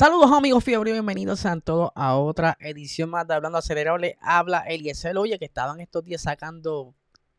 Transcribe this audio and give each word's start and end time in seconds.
Saludos 0.00 0.32
amigos 0.32 0.64
fiebre, 0.64 0.92
bienvenidos 0.92 1.44
a 1.44 1.60
todos 1.60 1.90
a 1.94 2.16
otra 2.16 2.56
edición 2.60 3.10
más 3.10 3.28
de 3.28 3.34
Hablando 3.34 3.58
Acelerable. 3.58 4.16
Habla 4.22 4.60
Eliezer, 4.60 5.18
oye 5.18 5.38
que 5.38 5.44
estaban 5.44 5.78
estos 5.78 6.02
días 6.02 6.22
sacando, 6.22 6.94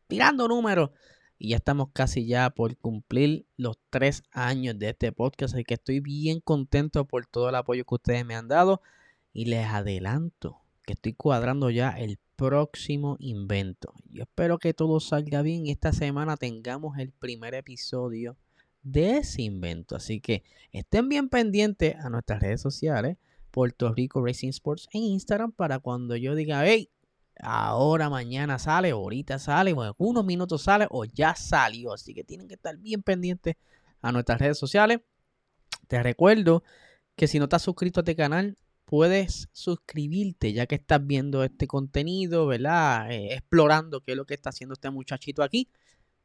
tirando 0.06 0.46
números. 0.46 0.90
Y 1.40 1.48
ya 1.48 1.56
estamos 1.56 1.88
casi 1.92 2.24
ya 2.24 2.50
por 2.50 2.76
cumplir 2.76 3.46
los 3.56 3.80
tres 3.90 4.22
años 4.30 4.78
de 4.78 4.90
este 4.90 5.10
podcast. 5.10 5.54
Así 5.54 5.64
que 5.64 5.74
estoy 5.74 5.98
bien 5.98 6.38
contento 6.38 7.04
por 7.04 7.26
todo 7.26 7.48
el 7.48 7.56
apoyo 7.56 7.84
que 7.84 7.94
ustedes 7.96 8.24
me 8.24 8.36
han 8.36 8.46
dado. 8.46 8.80
Y 9.32 9.46
les 9.46 9.66
adelanto 9.66 10.60
que 10.86 10.92
estoy 10.92 11.14
cuadrando 11.14 11.68
ya 11.68 11.90
el 11.90 12.20
próximo 12.36 13.16
invento. 13.18 13.92
Yo 14.08 14.22
espero 14.22 14.60
que 14.60 14.72
todo 14.72 15.00
salga 15.00 15.42
bien 15.42 15.66
y 15.66 15.72
esta 15.72 15.92
semana 15.92 16.36
tengamos 16.36 16.96
el 16.98 17.10
primer 17.10 17.54
episodio 17.54 18.36
de 18.82 19.18
ese 19.18 19.42
invento. 19.42 19.96
Así 19.96 20.20
que 20.20 20.44
estén 20.72 21.08
bien 21.08 21.28
pendientes 21.28 21.96
a 21.96 22.10
nuestras 22.10 22.40
redes 22.40 22.60
sociales, 22.60 23.16
Puerto 23.50 23.92
Rico 23.92 24.24
Racing 24.24 24.48
Sports 24.48 24.88
en 24.92 25.02
Instagram, 25.02 25.52
para 25.52 25.78
cuando 25.78 26.16
yo 26.16 26.34
diga, 26.34 26.64
hey, 26.66 26.90
ahora 27.40 28.08
mañana 28.10 28.58
sale, 28.58 28.90
ahorita 28.90 29.38
sale, 29.38 29.72
o 29.72 29.84
en 29.84 29.92
unos 29.98 30.24
minutos 30.24 30.62
sale, 30.62 30.86
o 30.90 31.04
ya 31.04 31.34
salió. 31.34 31.92
Así 31.92 32.14
que 32.14 32.24
tienen 32.24 32.48
que 32.48 32.54
estar 32.54 32.76
bien 32.76 33.02
pendientes 33.02 33.56
a 34.00 34.12
nuestras 34.12 34.40
redes 34.40 34.58
sociales. 34.58 35.00
Te 35.88 36.02
recuerdo 36.02 36.62
que 37.16 37.28
si 37.28 37.38
no 37.38 37.44
estás 37.44 37.62
suscrito 37.62 38.00
a 38.00 38.02
este 38.02 38.16
canal, 38.16 38.56
puedes 38.84 39.48
suscribirte 39.52 40.52
ya 40.52 40.66
que 40.66 40.74
estás 40.74 41.06
viendo 41.06 41.44
este 41.44 41.66
contenido, 41.66 42.46
¿verdad? 42.46 43.10
Eh, 43.10 43.34
explorando 43.34 44.00
qué 44.00 44.12
es 44.12 44.16
lo 44.16 44.26
que 44.26 44.34
está 44.34 44.50
haciendo 44.50 44.74
este 44.74 44.90
muchachito 44.90 45.42
aquí. 45.42 45.68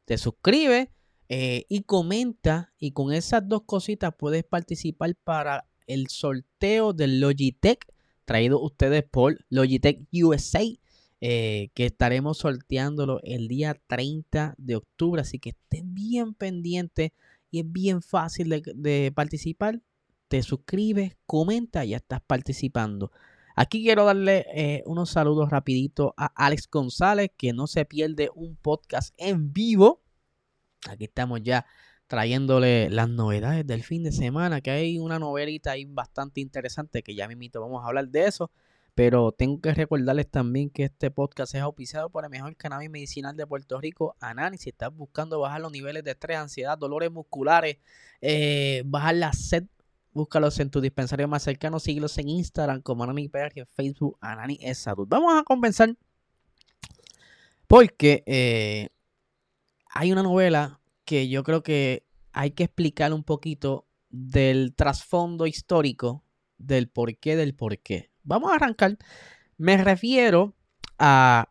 Te 0.04 0.18
suscribes 0.18 0.88
eh, 1.28 1.64
y 1.68 1.82
comenta 1.82 2.72
y 2.78 2.92
con 2.92 3.12
esas 3.12 3.48
dos 3.48 3.62
cositas 3.66 4.14
puedes 4.18 4.44
participar 4.44 5.14
para 5.24 5.66
el 5.86 6.08
sorteo 6.08 6.92
del 6.92 7.20
Logitech 7.20 7.86
traído 8.24 8.60
ustedes 8.60 9.04
por 9.04 9.44
Logitech 9.48 10.06
USA 10.12 10.62
eh, 11.20 11.70
que 11.74 11.86
estaremos 11.86 12.38
sorteándolo 12.38 13.20
el 13.24 13.48
día 13.48 13.80
30 13.88 14.54
de 14.56 14.76
octubre. 14.76 15.20
Así 15.20 15.40
que 15.40 15.50
estén 15.50 15.94
bien 15.94 16.34
pendientes 16.34 17.10
y 17.50 17.60
es 17.60 17.72
bien 17.72 18.02
fácil 18.02 18.50
de, 18.50 19.12
participar. 19.14 19.80
Te 20.28 20.42
suscribes, 20.42 21.16
comenta 21.26 21.84
ya 21.84 21.96
estás 21.96 22.20
participando. 22.20 23.10
Aquí 23.56 23.82
quiero 23.82 24.04
darle 24.04 24.46
eh, 24.54 24.82
unos 24.86 25.10
saludos 25.10 25.50
rapidito 25.50 26.14
a 26.16 26.26
Alex 26.26 26.68
González, 26.70 27.30
que 27.36 27.52
no 27.52 27.66
se 27.66 27.84
pierde 27.84 28.30
un 28.34 28.54
podcast 28.54 29.12
en 29.16 29.52
vivo 29.52 30.02
Aquí 30.88 31.04
estamos 31.04 31.42
ya 31.42 31.66
trayéndole 32.06 32.88
las 32.90 33.08
novedades 33.08 33.66
del 33.66 33.82
fin 33.82 34.02
de 34.02 34.12
semana, 34.12 34.60
que 34.60 34.70
hay 34.70 34.98
una 34.98 35.18
novelita 35.18 35.72
ahí 35.72 35.84
bastante 35.84 36.40
interesante 36.40 37.02
que 37.02 37.14
ya 37.14 37.28
mismito 37.28 37.60
vamos 37.60 37.84
a 37.84 37.88
hablar 37.88 38.08
de 38.08 38.26
eso. 38.26 38.50
Pero 38.94 39.30
tengo 39.30 39.60
que 39.60 39.72
recordarles 39.72 40.28
también 40.28 40.70
que 40.70 40.84
este 40.84 41.12
podcast 41.12 41.54
es 41.54 41.60
auspiciado 41.60 42.10
por 42.10 42.24
el 42.24 42.30
mejor 42.30 42.56
cannabis 42.56 42.90
medicinal 42.90 43.36
de 43.36 43.46
Puerto 43.46 43.80
Rico, 43.80 44.16
Anani. 44.18 44.58
Si 44.58 44.70
estás 44.70 44.92
buscando 44.92 45.38
bajar 45.38 45.60
los 45.60 45.70
niveles 45.70 46.02
de 46.02 46.10
estrés, 46.10 46.36
ansiedad, 46.36 46.76
dolores 46.76 47.12
musculares, 47.12 47.76
eh, 48.20 48.82
bajar 48.86 49.14
la 49.14 49.32
sed, 49.32 49.66
búscalos 50.12 50.58
en 50.58 50.70
tu 50.70 50.80
dispensario 50.80 51.28
más 51.28 51.44
cercano. 51.44 51.78
Síguelos 51.78 52.18
en 52.18 52.28
Instagram 52.28 52.82
como 52.82 53.04
Anani 53.04 53.28
PR 53.28 53.52
Facebook 53.66 54.18
Anani 54.20 54.58
es 54.60 54.78
Salud. 54.78 55.06
Vamos 55.08 55.38
a 55.38 55.44
conversar 55.44 55.94
porque 57.68 58.24
eh, 58.26 58.88
hay 59.90 60.12
una 60.12 60.22
novela 60.22 60.80
que 61.04 61.28
yo 61.28 61.42
creo 61.42 61.62
que 61.62 62.06
hay 62.32 62.52
que 62.52 62.64
explicar 62.64 63.12
un 63.12 63.24
poquito 63.24 63.86
del 64.10 64.74
trasfondo 64.74 65.46
histórico 65.46 66.24
del 66.58 66.88
porqué 66.88 67.36
del 67.36 67.54
porqué. 67.54 68.10
Vamos 68.22 68.52
a 68.52 68.56
arrancar. 68.56 68.98
Me 69.56 69.76
refiero 69.76 70.54
a 70.98 71.50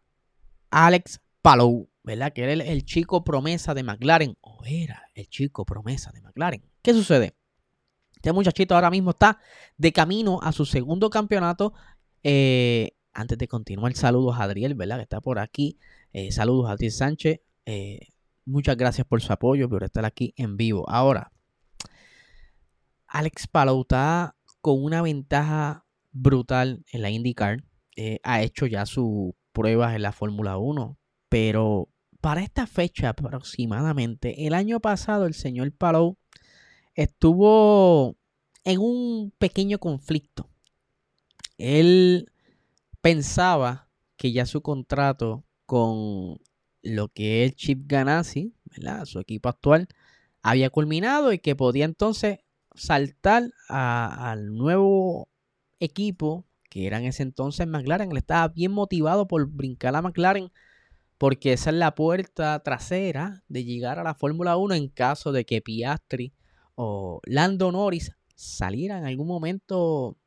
Alex 0.70 1.22
Palou, 1.42 1.90
¿verdad? 2.03 2.34
Que 2.34 2.44
era 2.44 2.53
el, 2.53 2.86
chico 2.86 3.24
promesa 3.24 3.74
de 3.74 3.84
McLaren, 3.84 4.38
o 4.42 4.62
era 4.66 5.03
el 5.14 5.28
chico 5.28 5.66
promesa 5.66 6.12
de 6.12 6.22
McLaren. 6.22 6.64
¿Qué 6.81 6.94
sucede? 6.94 7.36
Este 8.16 8.31
muchachito 8.34 8.76
ahora 8.76 8.90
mismo 8.90 9.12
está 9.12 9.40
de 9.78 9.92
camino 9.92 10.40
a 10.42 10.52
su 10.52 10.66
segundo 10.66 11.09
campeonato. 11.09 11.74
Eh, 12.24 12.92
antes 13.14 13.38
de 13.38 13.47
continuar, 13.47 13.94
saludos 13.94 14.38
a 14.38 14.44
Adriel, 14.44 14.76
¿verdad? 14.76 14.97
Que 14.97 15.03
está 15.03 15.22
por 15.22 15.40
aquí. 15.40 15.80
Eh, 16.14 16.31
saludos 16.31 16.70
a 16.70 16.74
Adriel 16.74 16.92
Sánchez. 16.92 17.40
Eh, 17.66 18.09
Muchas 18.47 18.78
gracias 18.78 19.06
por 19.06 19.22
su 19.22 19.34
apoyo, 19.34 19.68
por 19.68 19.84
estar 19.84 20.06
aquí 20.06 20.34
en 20.38 20.56
vivo. 20.56 20.90
Ahora, 20.90 21.34
Alex 23.06 23.46
Palou 23.46 23.81
está 23.81 24.38
con 24.62 24.81
una 24.81 25.02
ventaja 25.02 25.85
brutal 26.13 26.85
en 26.94 27.02
la 27.02 27.09
IndyCar. 27.09 27.66
Eh, 27.97 28.22
ha 28.24 28.41
hecho 28.41 28.66
ya 28.66 28.85
sus 28.85 29.34
pruebas 29.52 29.97
en 29.97 30.03
la 30.03 30.13
Fórmula 30.13 30.58
1, 30.58 30.97
pero 31.28 31.90
para 32.22 32.41
esta 32.41 32.68
fecha 32.68 33.09
aproximadamente, 33.09 34.47
el 34.47 34.53
año 34.53 34.79
pasado 34.79 35.25
el 35.25 35.34
señor 35.34 35.74
Palou 35.74 36.18
estuvo 36.96 38.16
en 38.64 38.79
un 38.79 39.34
pequeño 39.38 39.78
conflicto. 39.78 40.50
Él 41.58 42.31
pensaba 43.02 43.90
que 44.16 44.31
ya 44.31 44.46
su 44.46 44.62
contrato 44.62 45.44
con 45.66 46.40
lo 46.82 47.10
que 47.10 47.46
es 47.46 47.56
Chip 47.56 47.84
Ganassi, 47.86 48.54
su 49.06 49.20
equipo 49.20 49.50
actual, 49.50 49.88
había 50.42 50.70
culminado 50.70 51.34
y 51.34 51.40
que 51.40 51.56
podía 51.56 51.86
entonces 51.86 52.40
saltar 52.76 53.52
al 53.68 54.54
nuevo 54.56 55.30
equipo 55.80 56.46
que 56.70 56.86
era 56.86 57.00
en 57.00 57.06
ese 57.06 57.24
entonces 57.24 57.68
McLaren. 57.68 58.12
Él 58.12 58.18
estaba 58.18 58.48
bien 58.50 58.72
motivado 58.72 59.28
por 59.28 59.48
brincar 59.48 59.96
a 59.96 60.02
McLaren 60.02 60.52
porque 61.18 61.54
esa 61.54 61.72
es 61.72 61.76
la 61.76 61.96
puerta 61.96 62.62
trasera 62.64 63.44
de 63.48 63.64
llegar 63.64 64.00
a 64.00 64.04
la 64.04 64.14
Fórmula 64.14 64.58
1 64.58 64.76
en 64.76 64.88
caso 64.90 65.32
de 65.32 65.46
que 65.46 65.62
Piastri 65.62 66.34
o 66.76 67.22
Lando 67.26 67.72
Norris 67.72 68.12
salieran 68.36 69.00
en 69.00 69.06
algún 69.06 69.28
momento 69.28 70.18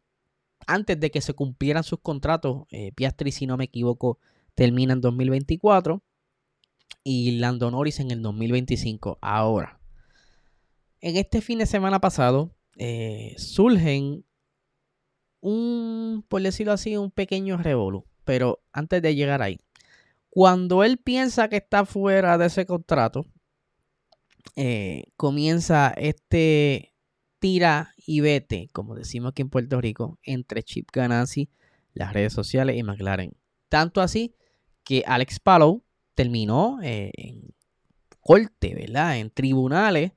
antes 0.67 0.99
de 0.99 1.11
que 1.11 1.21
se 1.21 1.35
cumplieran 1.35 1.85
sus 1.85 2.01
contratos. 2.01 2.65
Eh, 2.71 2.93
Piastri, 2.93 3.31
si 3.33 3.47
no 3.47 3.57
me 3.57 3.65
equivoco, 3.65 4.19
termina 4.55 4.93
en 4.93 5.01
2024 5.01 6.03
y 7.03 7.33
Lando 7.33 7.71
Norris 7.71 8.01
en 8.01 8.11
el 8.11 8.23
2025. 8.23 9.19
Ahora, 9.21 9.81
en 11.01 11.17
este 11.17 11.41
fin 11.41 11.59
de 11.59 11.67
semana 11.67 12.01
pasado 12.01 12.55
eh, 12.77 13.35
surgen 13.39 14.25
un, 15.41 16.25
por 16.29 16.43
decirlo 16.43 16.73
así, 16.73 16.97
un 16.97 17.11
pequeño 17.11 17.57
revolú. 17.57 18.07
Pero 18.25 18.63
antes 18.73 19.03
de 19.03 19.15
llegar 19.15 19.43
ahí, 19.43 19.61
cuando 20.29 20.85
él 20.85 20.99
piensa 20.99 21.49
que 21.49 21.57
está 21.57 21.85
fuera 21.85 22.39
de 22.39 22.47
ese 22.47 22.67
contrato, 22.67 23.27
eh, 24.57 25.05
comienza 25.17 25.93
este 25.97 26.95
tira 27.39 27.95
y 27.97 28.21
vete, 28.21 28.69
como 28.73 28.95
decimos 28.95 29.31
aquí 29.31 29.43
en 29.43 29.51
Puerto 29.51 29.81
Rico, 29.81 30.19
entre 30.23 30.63
Chip 30.63 30.89
Ganassi, 30.93 31.51
las 31.95 32.13
redes 32.13 32.33
sociales 32.33 32.77
y 32.77 32.83
McLaren. 32.83 33.33
Tanto 33.69 34.01
así 34.01 34.35
que 34.85 35.03
Alex 35.07 35.41
Palou 35.41 35.83
terminó 36.21 36.79
eh, 36.83 37.11
en 37.15 37.55
corte, 38.21 38.75
¿verdad? 38.75 39.17
En 39.17 39.31
tribunales 39.31 40.13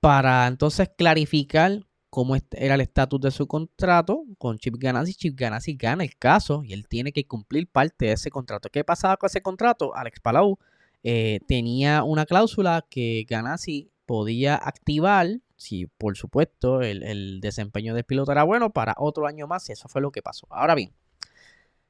para 0.00 0.46
entonces 0.46 0.90
clarificar 0.98 1.86
cómo 2.10 2.36
era 2.52 2.74
el 2.74 2.82
estatus 2.82 3.18
de 3.22 3.30
su 3.30 3.46
contrato 3.46 4.24
con 4.36 4.58
Chip 4.58 4.74
Ganassi. 4.76 5.14
Chip 5.14 5.34
Ganassi 5.34 5.76
gana 5.76 6.04
el 6.04 6.14
caso 6.18 6.62
y 6.62 6.74
él 6.74 6.86
tiene 6.86 7.12
que 7.12 7.26
cumplir 7.26 7.68
parte 7.68 8.04
de 8.04 8.12
ese 8.12 8.30
contrato. 8.30 8.68
¿Qué 8.68 8.84
pasaba 8.84 9.16
con 9.16 9.28
ese 9.28 9.40
contrato? 9.40 9.96
Alex 9.96 10.20
Palau 10.20 10.58
eh, 11.02 11.40
tenía 11.48 12.02
una 12.02 12.26
cláusula 12.26 12.84
que 12.90 13.24
Ganassi 13.26 13.90
podía 14.04 14.56
activar 14.56 15.40
si 15.56 15.86
por 15.86 16.18
supuesto 16.18 16.82
el, 16.82 17.40
desempeño 17.40 17.94
del 17.94 18.04
piloto 18.04 18.30
era 18.30 18.44
bueno 18.44 18.74
para 18.74 18.94
otro 18.98 19.26
año 19.26 19.46
más 19.46 19.70
y 19.70 19.72
eso 19.72 19.88
fue 19.88 20.02
lo 20.02 20.12
que 20.12 20.20
pasó. 20.20 20.46
Ahora 20.50 20.74
bien, 20.74 20.92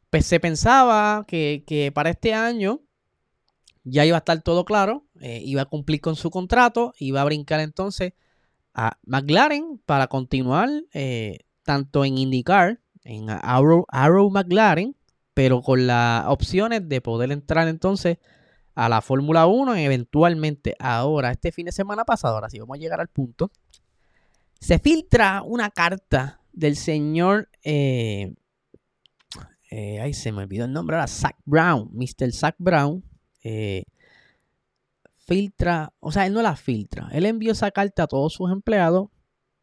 pues 0.08 0.24
se 0.24 0.38
pensaba 0.38 1.24
que, 1.26 1.64
que 1.66 1.90
para 1.90 2.10
este 2.10 2.32
año 2.32 2.80
ya 3.84 4.04
iba 4.04 4.16
a 4.16 4.18
estar 4.18 4.40
todo 4.42 4.64
claro, 4.64 5.04
eh, 5.20 5.40
iba 5.44 5.62
a 5.62 5.66
cumplir 5.66 6.00
con 6.00 6.16
su 6.16 6.30
contrato, 6.30 6.92
iba 6.98 7.20
a 7.20 7.24
brincar 7.24 7.60
entonces 7.60 8.12
a 8.74 8.98
McLaren 9.04 9.80
para 9.86 10.06
continuar 10.06 10.68
eh, 10.92 11.38
tanto 11.62 12.04
en 12.04 12.18
IndyCar, 12.18 12.80
en 13.04 13.30
Arrow, 13.30 13.84
Arrow 13.88 14.30
McLaren, 14.30 14.94
pero 15.34 15.62
con 15.62 15.86
las 15.86 16.26
opciones 16.26 16.88
de 16.88 17.00
poder 17.00 17.32
entrar 17.32 17.68
entonces 17.68 18.18
a 18.74 18.88
la 18.88 19.00
Fórmula 19.00 19.46
1 19.46 19.74
eventualmente 19.76 20.76
ahora, 20.78 21.32
este 21.32 21.52
fin 21.52 21.66
de 21.66 21.72
semana 21.72 22.04
pasado, 22.04 22.34
ahora 22.34 22.50
sí 22.50 22.58
vamos 22.58 22.76
a 22.76 22.80
llegar 22.80 23.00
al 23.00 23.08
punto, 23.08 23.50
se 24.60 24.78
filtra 24.78 25.42
una 25.42 25.70
carta 25.70 26.40
del 26.52 26.76
señor, 26.76 27.48
eh, 27.62 28.34
ahí 29.70 30.12
se 30.14 30.32
me 30.32 30.42
olvidó 30.42 30.64
el 30.64 30.72
nombre, 30.72 30.96
ahora 30.96 31.08
Zach 31.08 31.36
Brown, 31.44 31.90
Mr. 31.92 32.32
Zach 32.32 32.54
Brown, 32.58 33.02
eh, 33.42 33.84
filtra, 35.16 35.92
o 36.00 36.12
sea, 36.12 36.26
él 36.26 36.32
no 36.32 36.42
la 36.42 36.56
filtra, 36.56 37.08
él 37.12 37.26
envió 37.26 37.52
esa 37.52 37.70
carta 37.70 38.04
a 38.04 38.06
todos 38.06 38.32
sus 38.32 38.50
empleados 38.50 39.08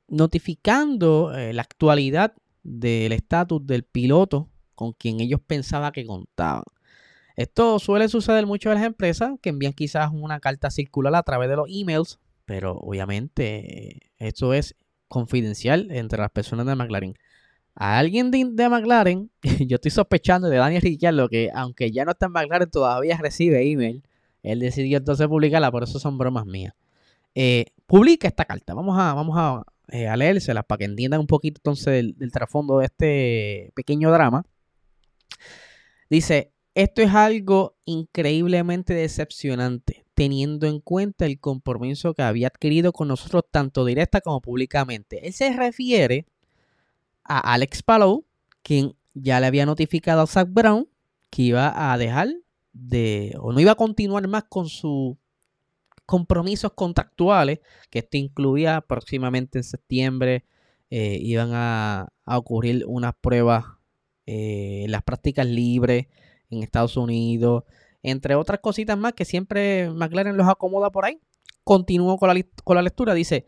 notificando 0.08 1.32
la 1.34 1.62
actualidad 1.64 2.34
del 2.62 3.12
estatus 3.12 3.66
del 3.66 3.84
piloto 3.84 4.50
con 4.76 4.94
quien 4.94 5.20
ellos 5.20 5.42
pensaban 5.46 5.92
que 5.92 6.06
contaban. 6.06 6.64
Esto 7.36 7.80
suele 7.80 8.08
suceder 8.08 8.46
mucho 8.46 8.70
en 8.72 8.76
las 8.76 8.86
empresas 8.86 9.34
que 9.42 9.50
envían 9.50 9.74
quizás 9.74 10.10
una 10.14 10.40
carta 10.40 10.70
circular 10.70 11.16
a 11.16 11.24
través 11.24 11.50
de 11.50 11.56
los 11.58 11.68
emails, 11.70 12.20
pero 12.46 12.78
obviamente 12.78 14.12
esto 14.18 14.54
es 14.54 14.76
confidencial 15.08 15.92
entre 15.92 16.20
las 16.20 16.32
personas 16.32 16.66
de 16.66 16.76
McLaren. 16.76 17.16
A 17.76 18.00
alguien 18.00 18.32
de, 18.32 18.70
McLaren, 18.70 19.30
yo 19.68 19.76
estoy 19.76 19.92
sospechando 19.92 20.50
de 20.50 20.58
Daniel 20.58 20.82
Ricciardo 20.82 21.28
que 21.28 21.52
aunque 21.54 21.92
ya 21.92 22.06
no 22.06 22.12
está 22.12 22.28
en 22.28 22.32
McLaren 22.32 22.70
todavía 22.72 23.18
recibe 23.18 23.70
email. 23.70 24.04
Él 24.44 24.60
decidió 24.60 25.00
entonces 25.00 25.28
publicarla, 25.28 25.72
por 25.72 25.84
eso 25.84 26.00
son 26.00 26.18
bromas 26.18 26.46
mías. 26.46 26.74
Eh, 27.34 27.66
publica 27.88 28.28
esta 28.28 28.46
carta. 28.46 28.74
Vamos 28.74 28.98
a, 28.98 29.14
vamos 29.14 29.36
a, 29.38 29.64
eh, 29.90 30.16
leérsela 30.16 30.64
para 30.64 30.80
que 30.80 30.86
entiendan 30.86 31.20
un 31.20 31.28
poquito 31.28 31.60
entonces 31.60 32.18
del 32.18 32.32
trasfondo 32.32 32.80
de 32.80 32.86
este 32.86 33.72
pequeño 33.76 34.12
drama. 34.12 34.46
Dice, 36.10 36.54
esto 36.76 37.02
es 37.02 37.14
algo 37.14 37.78
increíblemente 37.86 38.94
decepcionante, 38.94 40.06
teniendo 40.14 40.68
en 40.68 40.80
cuenta 40.80 41.26
el 41.26 41.40
compromiso 41.40 42.14
que 42.14 42.22
había 42.22 42.48
adquirido 42.48 42.94
con 42.94 43.08
nosotros 43.08 43.44
tanto 43.50 43.84
directa 43.84 44.22
como 44.22 44.42
públicamente. 44.42 45.28
Él 45.28 45.34
se 45.34 45.52
refiere 45.54 46.28
a 47.26 47.54
Alex 47.54 47.84
Palou, 47.84 48.26
quien 48.64 48.96
ya 49.14 49.40
le 49.40 49.48
había 49.48 49.66
notificado 49.66 50.22
a 50.22 50.28
Zach 50.28 50.48
Brown 50.50 50.88
que 51.30 51.42
iba 51.42 51.92
a 51.92 51.98
dejar 51.98 52.30
de, 52.72 53.36
o 53.40 53.52
no 53.52 53.60
iba 53.60 53.72
a 53.72 53.76
continuar 53.76 54.28
más 54.28 54.46
con 54.46 54.70
sus 54.70 55.16
compromisos 56.06 56.72
contractuales, 56.74 57.60
que 57.90 58.00
esto 58.00 58.18
incluía 58.18 58.82
próximamente 58.82 59.60
en 59.60 59.64
septiembre, 59.64 60.46
eh, 60.90 61.18
iban 61.22 61.50
a, 61.54 62.10
ocurrir 62.26 62.86
unas 62.88 63.14
pruebas, 63.16 63.66
eh, 64.26 64.86
las 64.88 65.04
prácticas 65.04 65.46
libres, 65.46 66.08
en 66.50 66.64
Estados 66.64 66.96
Unidos, 66.98 67.64
entre 68.04 68.36
otras 68.36 68.60
cositas 68.60 68.98
más 68.98 69.14
que 69.14 69.26
siempre 69.26 69.90
McLaren 69.90 70.38
los 70.38 70.48
acomoda 70.48 70.92
por 70.92 71.06
ahí. 71.06 71.20
Continúo 71.64 72.18
con 72.18 72.30
la, 72.30 72.46
con 72.64 72.76
la 72.76 72.84
lectura, 72.84 73.14
dice, 73.14 73.48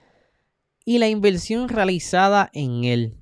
y 0.84 0.98
la 0.98 1.08
inversión 1.08 1.70
realizada 1.70 2.50
en 2.54 2.84
él. 2.84 3.18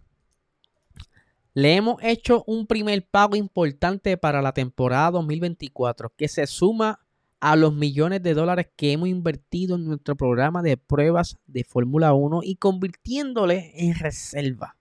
Le 1.55 1.73
hemos 1.77 2.03
hecho 2.03 2.43
un 2.47 2.67
primer 2.67 3.07
pago 3.07 3.37
importante 3.37 4.17
para 4.17 4.41
la 4.41 4.51
temporada 4.51 5.11
2024 5.11 6.11
que 6.17 6.27
se 6.27 6.45
suma 6.47 6.99
a 7.39 7.55
los 7.55 7.73
millones 7.73 8.21
de 8.21 8.33
dólares 8.33 8.67
que 8.75 8.91
hemos 8.91 9.07
invertido 9.07 9.77
en 9.77 9.85
nuestro 9.85 10.17
programa 10.17 10.61
de 10.61 10.75
pruebas 10.75 11.37
de 11.47 11.63
Fórmula 11.63 12.13
1 12.13 12.41
y 12.43 12.57
convirtiéndole 12.57 13.71
en 13.73 13.95
reserva 13.95 14.75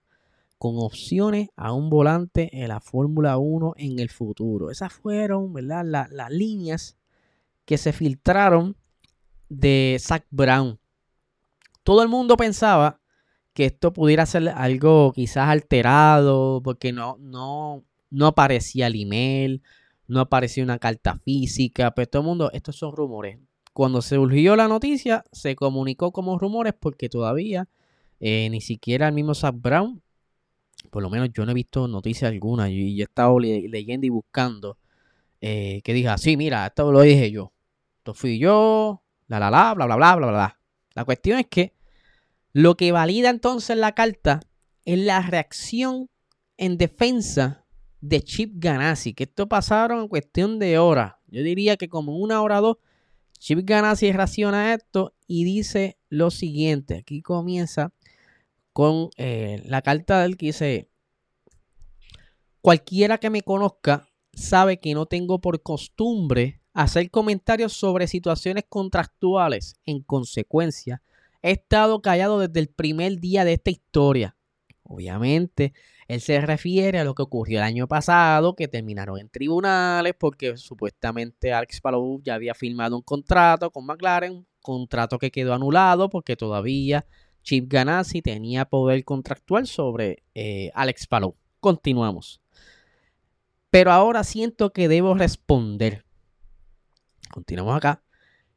con 0.57 0.73
opciones 0.75 1.47
a 1.55 1.71
un 1.71 1.89
volante 1.89 2.49
en 2.51 2.67
la 2.67 2.81
Fórmula 2.81 3.37
1 3.37 3.75
en 3.77 3.99
el 3.99 4.09
futuro. 4.09 4.69
Esas 4.69 4.91
fueron 4.91 5.53
¿verdad? 5.53 5.85
las 5.85 6.29
líneas 6.29 6.97
que 7.63 7.77
se 7.77 7.93
filtraron 7.93 8.75
de 9.47 9.95
Zach 10.01 10.25
Brown. 10.29 10.77
Todo 11.83 12.03
el 12.03 12.09
mundo 12.09 12.35
pensaba 12.35 12.99
que 13.55 13.65
esto 13.65 13.93
pudiera 13.93 14.27
ser 14.27 14.49
algo 14.49 15.11
quizás 15.13 15.49
alterado, 15.49 16.61
porque 16.63 16.91
no, 16.93 17.17
no, 17.19 17.83
no 18.11 18.27
aparecía 18.27 18.87
el 18.87 19.01
email, 19.01 19.63
no 20.07 20.19
aparecía 20.19 20.63
una 20.63 20.77
carta 20.77 21.17
física, 21.25 21.95
pero 21.95 22.07
todo 22.07 22.21
el 22.21 22.27
mundo, 22.27 22.51
estos 22.53 22.75
son 22.75 22.95
rumores. 22.95 23.39
Cuando 23.73 24.03
se 24.03 24.15
surgió 24.15 24.55
la 24.55 24.67
noticia, 24.67 25.23
se 25.31 25.55
comunicó 25.55 26.11
como 26.11 26.37
rumores 26.37 26.73
porque 26.79 27.09
todavía 27.09 27.67
eh, 28.19 28.49
ni 28.51 28.61
siquiera 28.61 29.07
el 29.07 29.13
mismo 29.15 29.33
Zach 29.33 29.55
Brown 29.57 30.03
por 30.89 31.03
lo 31.03 31.09
menos 31.09 31.29
yo 31.33 31.45
no 31.45 31.51
he 31.51 31.55
visto 31.55 31.87
noticia 31.87 32.27
alguna 32.27 32.69
y, 32.69 32.99
he 32.99 33.03
estado 33.03 33.39
leyendo 33.39 34.05
y 34.05 34.09
buscando 34.09 34.77
eh, 35.41 35.81
que 35.83 35.93
diga, 35.93 36.17
sí, 36.17 36.37
mira, 36.37 36.65
esto 36.65 36.91
lo 36.91 37.01
dije 37.01 37.31
yo, 37.31 37.51
esto 37.97 38.13
fui 38.13 38.39
yo, 38.39 39.03
la 39.27 39.39
la 39.39 39.51
la, 39.51 39.73
bla 39.73 39.85
bla 39.85 39.95
bla 39.95 40.15
bla 40.15 40.27
bla. 40.27 40.59
La 40.93 41.05
cuestión 41.05 41.39
es 41.39 41.47
que 41.47 41.73
lo 42.55 42.77
que 42.77 42.93
valida 42.93 43.29
entonces 43.29 43.75
la 43.75 43.91
carta 43.91 44.39
es 44.85 44.97
la 44.97 45.21
reacción 45.21 46.09
en 46.55 46.77
defensa 46.77 47.65
de 47.99 48.21
Chip 48.21 48.53
Ganassi, 48.55 49.13
que 49.13 49.25
esto 49.25 49.49
pasaron 49.49 50.03
en 50.03 50.07
cuestión 50.07 50.57
de 50.57 50.79
horas. 50.79 51.15
Yo 51.27 51.43
diría 51.43 51.75
que 51.75 51.89
como 51.89 52.17
una 52.17 52.41
hora 52.41 52.59
o 52.59 52.61
dos, 52.61 52.77
Chip 53.39 53.59
Ganassi 53.63 54.09
reacciona 54.13 54.67
a 54.67 54.73
esto 54.75 55.13
y 55.27 55.43
dice 55.43 55.97
lo 56.07 56.31
siguiente. 56.31 56.99
Aquí 56.99 57.21
comienza 57.21 57.91
con 58.71 59.09
eh, 59.17 59.61
la 59.65 59.81
carta 59.81 60.21
del 60.21 60.37
que 60.37 60.45
dice, 60.45 60.89
cualquiera 62.61 63.17
que 63.17 63.29
me 63.29 63.41
conozca 63.41 64.07
sabe 64.31 64.79
que 64.79 64.93
no 64.93 65.07
tengo 65.07 65.41
por 65.41 65.61
costumbre 65.61 66.61
hacer 66.71 67.11
comentarios 67.11 67.73
sobre 67.73 68.07
situaciones 68.07 68.63
contractuales. 68.69 69.75
En 69.83 70.01
consecuencia, 70.03 71.01
he 71.45 71.51
estado 71.51 72.01
callado 72.01 72.39
desde 72.39 72.59
el 72.59 72.69
primer 72.69 73.19
día 73.19 73.45
de 73.45 73.53
esta 73.53 73.69
historia. 73.69 74.35
Obviamente, 74.81 75.73
él 76.07 76.19
se 76.19 76.41
refiere 76.41 76.99
a 76.99 77.03
lo 77.03 77.13
que 77.13 77.21
ocurrió 77.21 77.59
el 77.59 77.63
año 77.63 77.87
pasado, 77.87 78.55
que 78.55 78.67
terminaron 78.67 79.19
en 79.19 79.29
tribunales 79.29 80.15
porque 80.17 80.57
supuestamente 80.57 81.53
Alex 81.53 81.81
Palou 81.81 82.19
ya 82.23 82.33
había 82.33 82.55
firmado 82.55 82.95
un 82.95 83.03
contrato 83.03 83.69
con 83.69 83.85
McLaren, 83.85 84.47
contrato 84.59 85.19
que 85.19 85.29
quedó 85.29 85.53
anulado 85.53 86.09
porque 86.09 86.35
todavía 86.35 87.05
Chip 87.43 87.71
Ganassi 87.71 88.23
tenía 88.23 88.65
poder 88.65 89.05
contractual 89.05 89.67
sobre 89.67 90.23
eh, 90.33 90.71
Alex 90.73 91.05
Palou. 91.05 91.35
Continuamos. 91.59 92.41
Pero 93.69 93.91
ahora 93.91 94.23
siento 94.23 94.73
que 94.73 94.87
debo 94.87 95.13
responder. 95.13 96.05
Continuamos 97.29 97.75
acá. 97.75 98.04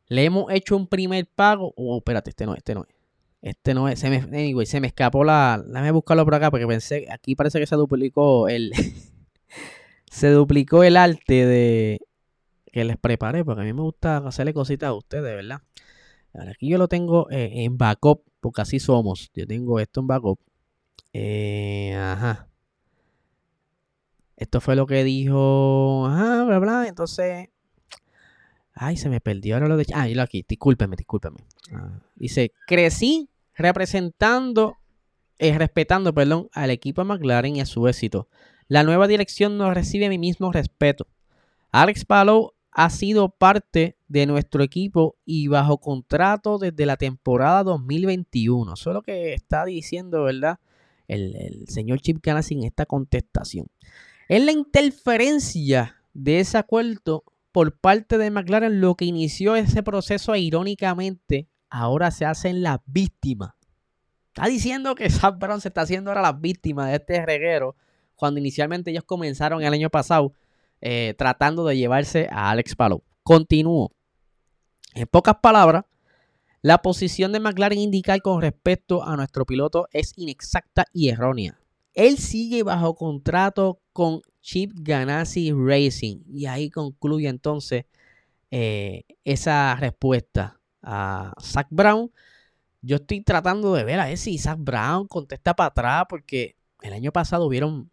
Le 0.08 0.24
hemos 0.24 0.50
hecho 0.50 0.76
un 0.76 0.86
primer 0.86 1.26
pago. 1.26 1.72
Oh, 1.76 1.98
espérate, 1.98 2.30
este 2.30 2.46
no 2.46 2.54
es, 2.54 2.58
este 2.58 2.74
no 2.74 2.84
es. 2.88 2.94
Este 3.40 3.74
no 3.74 3.88
es. 3.88 4.00
Se 4.00 4.10
me, 4.10 4.66
se 4.66 4.80
me 4.80 4.86
escapó 4.86 5.24
la. 5.24 5.62
Déjame 5.64 5.90
buscarlo 5.92 6.24
por 6.24 6.34
acá 6.34 6.50
porque 6.50 6.66
pensé. 6.66 7.06
Aquí 7.10 7.34
parece 7.34 7.60
que 7.60 7.66
se 7.66 7.76
duplicó 7.76 8.48
el. 8.48 8.72
se 10.10 10.30
duplicó 10.30 10.82
el 10.82 10.96
arte 10.96 11.46
de. 11.46 12.00
Que 12.72 12.84
les 12.84 12.96
preparé. 12.96 13.44
Porque 13.44 13.62
a 13.62 13.64
mí 13.64 13.72
me 13.72 13.82
gusta 13.82 14.18
hacerle 14.18 14.54
cositas 14.54 14.88
a 14.88 14.94
ustedes, 14.94 15.22
¿verdad? 15.34 15.62
aquí 16.50 16.68
yo 16.68 16.78
lo 16.78 16.86
tengo 16.88 17.28
eh, 17.30 17.64
en 17.64 17.78
backup, 17.78 18.22
porque 18.40 18.62
así 18.62 18.80
somos. 18.80 19.30
Yo 19.34 19.46
tengo 19.46 19.80
esto 19.80 20.00
en 20.00 20.06
backup. 20.06 20.40
Eh, 21.12 21.94
ajá. 21.94 22.48
Esto 24.36 24.60
fue 24.60 24.76
lo 24.76 24.86
que 24.86 25.04
dijo. 25.04 26.06
Ajá, 26.06 26.44
bla, 26.44 26.58
bla. 26.58 26.86
Entonces. 26.88 27.48
Ay, 28.80 28.96
se 28.96 29.08
me 29.08 29.20
perdió 29.20 29.54
ahora 29.54 29.68
lo 29.68 29.76
de. 29.76 29.86
Ah, 29.94 30.08
lo 30.08 30.22
aquí. 30.22 30.44
Discúlpeme, 30.48 30.96
discúlpeme. 30.96 31.38
Ah, 31.72 32.00
dice: 32.16 32.52
Crecí 32.66 33.28
representando. 33.54 34.76
Eh, 35.40 35.56
respetando, 35.56 36.12
perdón, 36.12 36.48
al 36.52 36.70
equipo 36.70 37.04
McLaren 37.04 37.56
y 37.56 37.60
a 37.60 37.66
su 37.66 37.86
éxito. 37.86 38.28
La 38.66 38.82
nueva 38.82 39.06
dirección 39.06 39.56
no 39.56 39.72
recibe 39.72 40.08
mi 40.08 40.18
mismo 40.18 40.50
respeto. 40.50 41.06
Alex 41.70 42.04
Palou 42.04 42.54
ha 42.72 42.90
sido 42.90 43.30
parte 43.30 43.96
de 44.06 44.26
nuestro 44.26 44.62
equipo 44.62 45.16
y 45.24 45.48
bajo 45.48 45.78
contrato 45.78 46.58
desde 46.58 46.86
la 46.86 46.96
temporada 46.96 47.64
2021. 47.64 48.74
Eso 48.74 48.90
es 48.90 48.94
lo 48.94 49.02
que 49.02 49.34
está 49.34 49.64
diciendo, 49.64 50.24
¿verdad? 50.24 50.58
El, 51.08 51.64
señor 51.68 52.00
Chip 52.00 52.18
Ganassi 52.22 52.54
en 52.54 52.64
esta 52.64 52.86
contestación. 52.86 53.66
Es 54.28 54.44
la 54.44 54.52
interferencia 54.52 55.96
de 56.14 56.40
ese 56.40 56.58
acuerdo 56.58 57.24
por 57.52 57.78
parte 57.78 58.18
de 58.18 58.30
McLaren 58.30 58.80
lo 58.80 58.94
que 58.94 59.04
inició 59.04 59.56
ese 59.56 59.82
proceso 59.82 60.34
e 60.34 60.40
irónicamente 60.40 61.48
ahora 61.70 62.10
se 62.10 62.24
hacen 62.24 62.62
las 62.62 62.78
víctimas. 62.86 63.54
Está 64.28 64.46
diciendo 64.48 64.94
que 64.94 65.10
Sam 65.10 65.38
Brown 65.38 65.60
se 65.60 65.68
está 65.68 65.82
haciendo 65.82 66.10
ahora 66.10 66.22
las 66.22 66.40
víctimas 66.40 66.88
de 66.88 66.96
este 66.96 67.24
reguero 67.24 67.76
cuando 68.14 68.40
inicialmente 68.40 68.90
ellos 68.90 69.04
comenzaron 69.04 69.62
el 69.62 69.72
año 69.72 69.90
pasado 69.90 70.32
eh, 70.80 71.14
tratando 71.16 71.64
de 71.64 71.76
llevarse 71.76 72.28
a 72.30 72.50
Alex 72.50 72.76
Palou. 72.76 73.02
Continúo. 73.22 73.92
En 74.94 75.06
pocas 75.06 75.36
palabras, 75.40 75.84
la 76.62 76.82
posición 76.82 77.32
de 77.32 77.40
McLaren 77.40 77.78
indicar 77.78 78.20
con 78.22 78.40
respecto 78.40 79.04
a 79.04 79.16
nuestro 79.16 79.46
piloto 79.46 79.88
es 79.92 80.12
inexacta 80.16 80.86
y 80.92 81.08
errónea. 81.08 81.58
Él 81.94 82.18
sigue 82.18 82.62
bajo 82.62 82.94
contrato 82.94 83.80
con 83.92 84.22
Chip 84.48 84.72
Ganassi 84.76 85.52
Racing 85.52 86.22
y 86.26 86.46
ahí 86.46 86.70
concluye 86.70 87.28
entonces 87.28 87.84
eh, 88.50 89.04
esa 89.22 89.76
respuesta 89.76 90.58
a 90.82 91.34
Zach 91.38 91.66
Brown. 91.68 92.10
Yo 92.80 92.96
estoy 92.96 93.20
tratando 93.20 93.74
de 93.74 93.84
ver 93.84 94.00
a 94.00 94.06
ver 94.06 94.16
si 94.16 94.38
Zach 94.38 94.56
Brown 94.58 95.06
contesta 95.06 95.54
para 95.54 95.66
atrás 95.66 96.06
porque 96.08 96.56
el 96.80 96.94
año 96.94 97.12
pasado 97.12 97.44
hubieron 97.44 97.90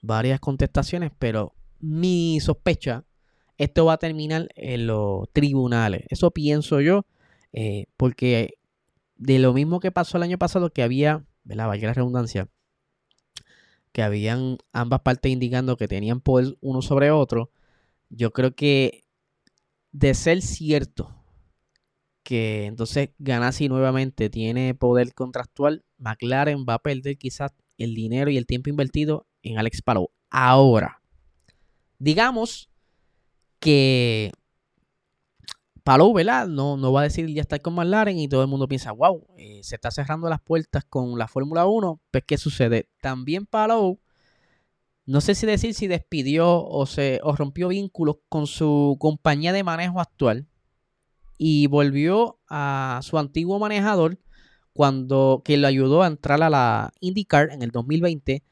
varias 0.00 0.40
contestaciones, 0.40 1.12
pero 1.16 1.54
mi 1.78 2.40
sospecha, 2.40 3.04
esto 3.56 3.84
va 3.84 3.92
a 3.92 3.98
terminar 3.98 4.48
en 4.56 4.88
los 4.88 5.32
tribunales. 5.32 6.06
Eso 6.08 6.32
pienso 6.32 6.80
yo, 6.80 7.06
eh, 7.52 7.86
porque 7.96 8.54
de 9.14 9.38
lo 9.38 9.52
mismo 9.52 9.78
que 9.78 9.92
pasó 9.92 10.16
el 10.16 10.24
año 10.24 10.38
pasado, 10.38 10.70
que 10.70 10.82
había, 10.82 11.24
¿verdad? 11.44 11.68
Valga 11.68 11.86
la 11.86 11.94
redundancia, 11.94 12.48
que 13.94 14.02
habían 14.02 14.58
ambas 14.72 15.02
partes 15.02 15.30
indicando 15.30 15.76
que 15.76 15.86
tenían 15.86 16.20
poder 16.20 16.58
uno 16.60 16.82
sobre 16.82 17.12
otro, 17.12 17.52
yo 18.10 18.32
creo 18.32 18.52
que 18.56 19.04
de 19.92 20.14
ser 20.14 20.42
cierto 20.42 21.14
que 22.24 22.64
entonces 22.66 23.10
Ganassi 23.18 23.68
nuevamente 23.68 24.30
tiene 24.30 24.74
poder 24.74 25.14
contractual, 25.14 25.84
McLaren 25.98 26.66
va 26.68 26.74
a 26.74 26.78
perder 26.80 27.16
quizás 27.18 27.52
el 27.78 27.94
dinero 27.94 28.32
y 28.32 28.36
el 28.36 28.46
tiempo 28.46 28.68
invertido 28.68 29.28
en 29.44 29.58
Alex 29.58 29.80
Palou. 29.80 30.10
Ahora, 30.28 31.00
digamos 32.00 32.68
que 33.60 34.32
Palou, 35.84 36.14
¿verdad? 36.14 36.48
No, 36.48 36.78
no 36.78 36.92
va 36.92 37.00
a 37.00 37.04
decir 37.04 37.28
ya 37.28 37.42
estar 37.42 37.60
con 37.60 37.74
McLaren 37.74 38.18
y 38.18 38.26
todo 38.26 38.40
el 38.42 38.48
mundo 38.48 38.66
piensa, 38.66 38.92
wow, 38.92 39.26
eh, 39.36 39.60
se 39.62 39.74
está 39.74 39.90
cerrando 39.90 40.30
las 40.30 40.40
puertas 40.40 40.84
con 40.86 41.18
la 41.18 41.28
Fórmula 41.28 41.66
1. 41.66 42.00
Pues, 42.10 42.24
¿qué 42.26 42.38
sucede? 42.38 42.88
También 43.02 43.44
Palou, 43.44 44.00
no 45.06 45.20
sé 45.20 45.34
si 45.34 45.46
decir 45.46 45.74
si 45.74 45.86
despidió 45.86 46.64
o, 46.64 46.86
se, 46.86 47.20
o 47.22 47.36
rompió 47.36 47.68
vínculos 47.68 48.16
con 48.30 48.46
su 48.46 48.96
compañía 48.98 49.52
de 49.52 49.62
manejo 49.62 50.00
actual 50.00 50.46
y 51.36 51.66
volvió 51.66 52.40
a 52.48 53.00
su 53.02 53.18
antiguo 53.18 53.58
manejador 53.58 54.18
cuando 54.72 55.42
que 55.44 55.58
lo 55.58 55.66
ayudó 55.66 56.02
a 56.02 56.06
entrar 56.06 56.42
a 56.42 56.48
la 56.48 56.92
IndyCar 57.00 57.50
en 57.52 57.60
el 57.62 57.70
2020. 57.70 58.42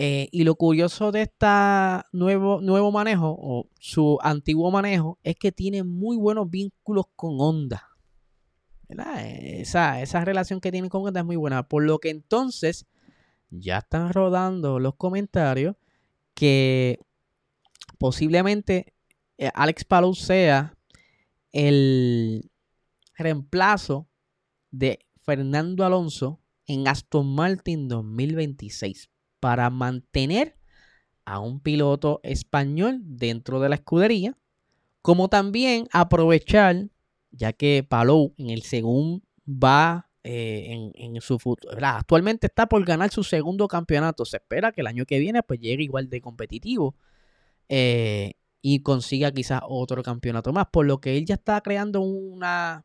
Eh, 0.00 0.28
y 0.30 0.44
lo 0.44 0.54
curioso 0.54 1.10
de 1.10 1.22
este 1.22 1.46
nuevo, 2.12 2.60
nuevo 2.60 2.92
manejo 2.92 3.36
o 3.36 3.68
su 3.80 4.16
antiguo 4.22 4.70
manejo 4.70 5.18
es 5.24 5.34
que 5.34 5.50
tiene 5.50 5.82
muy 5.82 6.16
buenos 6.16 6.48
vínculos 6.48 7.06
con 7.16 7.34
Honda. 7.40 7.88
Esa, 8.88 10.00
esa 10.00 10.24
relación 10.24 10.60
que 10.60 10.70
tiene 10.70 10.88
con 10.88 11.04
Honda 11.04 11.18
es 11.18 11.26
muy 11.26 11.34
buena. 11.34 11.66
Por 11.66 11.82
lo 11.82 11.98
que 11.98 12.10
entonces 12.10 12.86
ya 13.50 13.78
están 13.78 14.12
rodando 14.12 14.78
los 14.78 14.94
comentarios 14.94 15.74
que 16.32 17.00
posiblemente 17.98 18.94
eh, 19.36 19.50
Alex 19.52 19.82
Palou 19.82 20.14
sea 20.14 20.78
el 21.50 22.52
reemplazo 23.16 24.08
de 24.70 25.00
Fernando 25.22 25.84
Alonso 25.84 26.40
en 26.66 26.86
Aston 26.86 27.34
Martin 27.34 27.88
2026 27.88 29.10
para 29.40 29.70
mantener 29.70 30.56
a 31.24 31.40
un 31.40 31.60
piloto 31.60 32.20
español 32.22 33.00
dentro 33.02 33.60
de 33.60 33.68
la 33.68 33.74
escudería, 33.76 34.36
como 35.02 35.28
también 35.28 35.88
aprovechar, 35.92 36.88
ya 37.30 37.52
que 37.52 37.84
Palou 37.86 38.34
en 38.38 38.50
el 38.50 38.62
segundo 38.62 39.22
va 39.46 40.08
eh, 40.24 40.90
en, 40.94 41.20
su 41.20 41.38
futuro, 41.38 41.74
actualmente 41.82 42.48
está 42.48 42.66
por 42.66 42.84
ganar 42.84 43.10
su 43.10 43.22
segundo 43.22 43.68
campeonato, 43.68 44.24
se 44.24 44.38
espera 44.38 44.72
que 44.72 44.80
el 44.80 44.86
año 44.86 45.06
que 45.06 45.18
viene 45.18 45.42
pues 45.42 45.60
llegue 45.60 45.84
igual 45.84 46.10
de 46.10 46.20
competitivo 46.20 46.94
eh, 47.68 48.34
y 48.60 48.80
consiga 48.82 49.30
quizás 49.32 49.60
otro 49.66 50.02
campeonato 50.02 50.52
más, 50.52 50.66
por 50.72 50.86
lo 50.86 51.00
que 51.00 51.16
él 51.16 51.24
ya 51.24 51.34
está 51.34 51.60
creando 51.60 52.00
una 52.00 52.84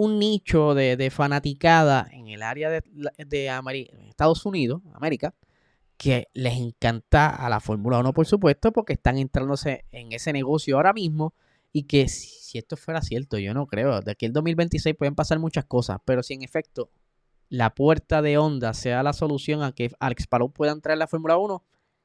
un 0.00 0.18
nicho 0.18 0.74
de, 0.74 1.10
fanaticada 1.10 2.08
en 2.10 2.28
el 2.28 2.42
área 2.42 2.70
de, 2.70 2.82
Estados 4.08 4.46
Unidos, 4.46 4.80
América, 4.94 5.34
que 5.98 6.28
les 6.32 6.54
encanta 6.54 7.28
a 7.28 7.50
la 7.50 7.60
Fórmula 7.60 7.98
1, 7.98 8.14
por 8.14 8.26
supuesto, 8.26 8.72
porque 8.72 8.94
están 8.94 9.18
entrándose 9.18 9.84
en 9.92 10.12
ese 10.12 10.32
negocio 10.32 10.76
ahora 10.76 10.94
mismo 10.94 11.34
y 11.70 11.82
que 11.82 12.08
si, 12.08 12.56
esto 12.56 12.78
fuera 12.78 13.02
cierto, 13.02 13.36
yo 13.36 13.52
no 13.52 13.66
creo, 13.66 14.00
de 14.00 14.12
aquí 14.12 14.24
al 14.24 14.32
2026 14.32 14.96
pueden 14.96 15.14
pasar 15.14 15.38
muchas 15.38 15.66
cosas, 15.66 15.98
pero 16.06 16.22
si 16.22 16.32
en 16.32 16.42
efecto 16.42 16.90
la 17.50 17.74
puerta 17.74 18.22
de 18.22 18.38
onda 18.38 18.72
sea 18.72 19.02
la 19.02 19.12
solución 19.12 19.62
a 19.62 19.72
que 19.72 19.90
Alex 20.00 20.26
Palou 20.26 20.50
pueda 20.50 20.72
entrar 20.72 20.94
en 20.94 21.00
la 21.00 21.08
Fórmula 21.08 21.36
1, 21.36 21.62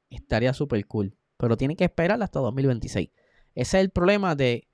estaría 0.10 0.54
súper 0.54 0.86
cool, 0.86 1.16
pero 1.38 1.56
tienen 1.56 1.78
que 1.78 1.86
esperar 1.86 2.22
hasta 2.22 2.42
2026. 2.42 3.10
Ese 3.56 3.78
es 3.78 3.84
el 3.86 3.90
problema 3.90 4.36
de 4.36 4.68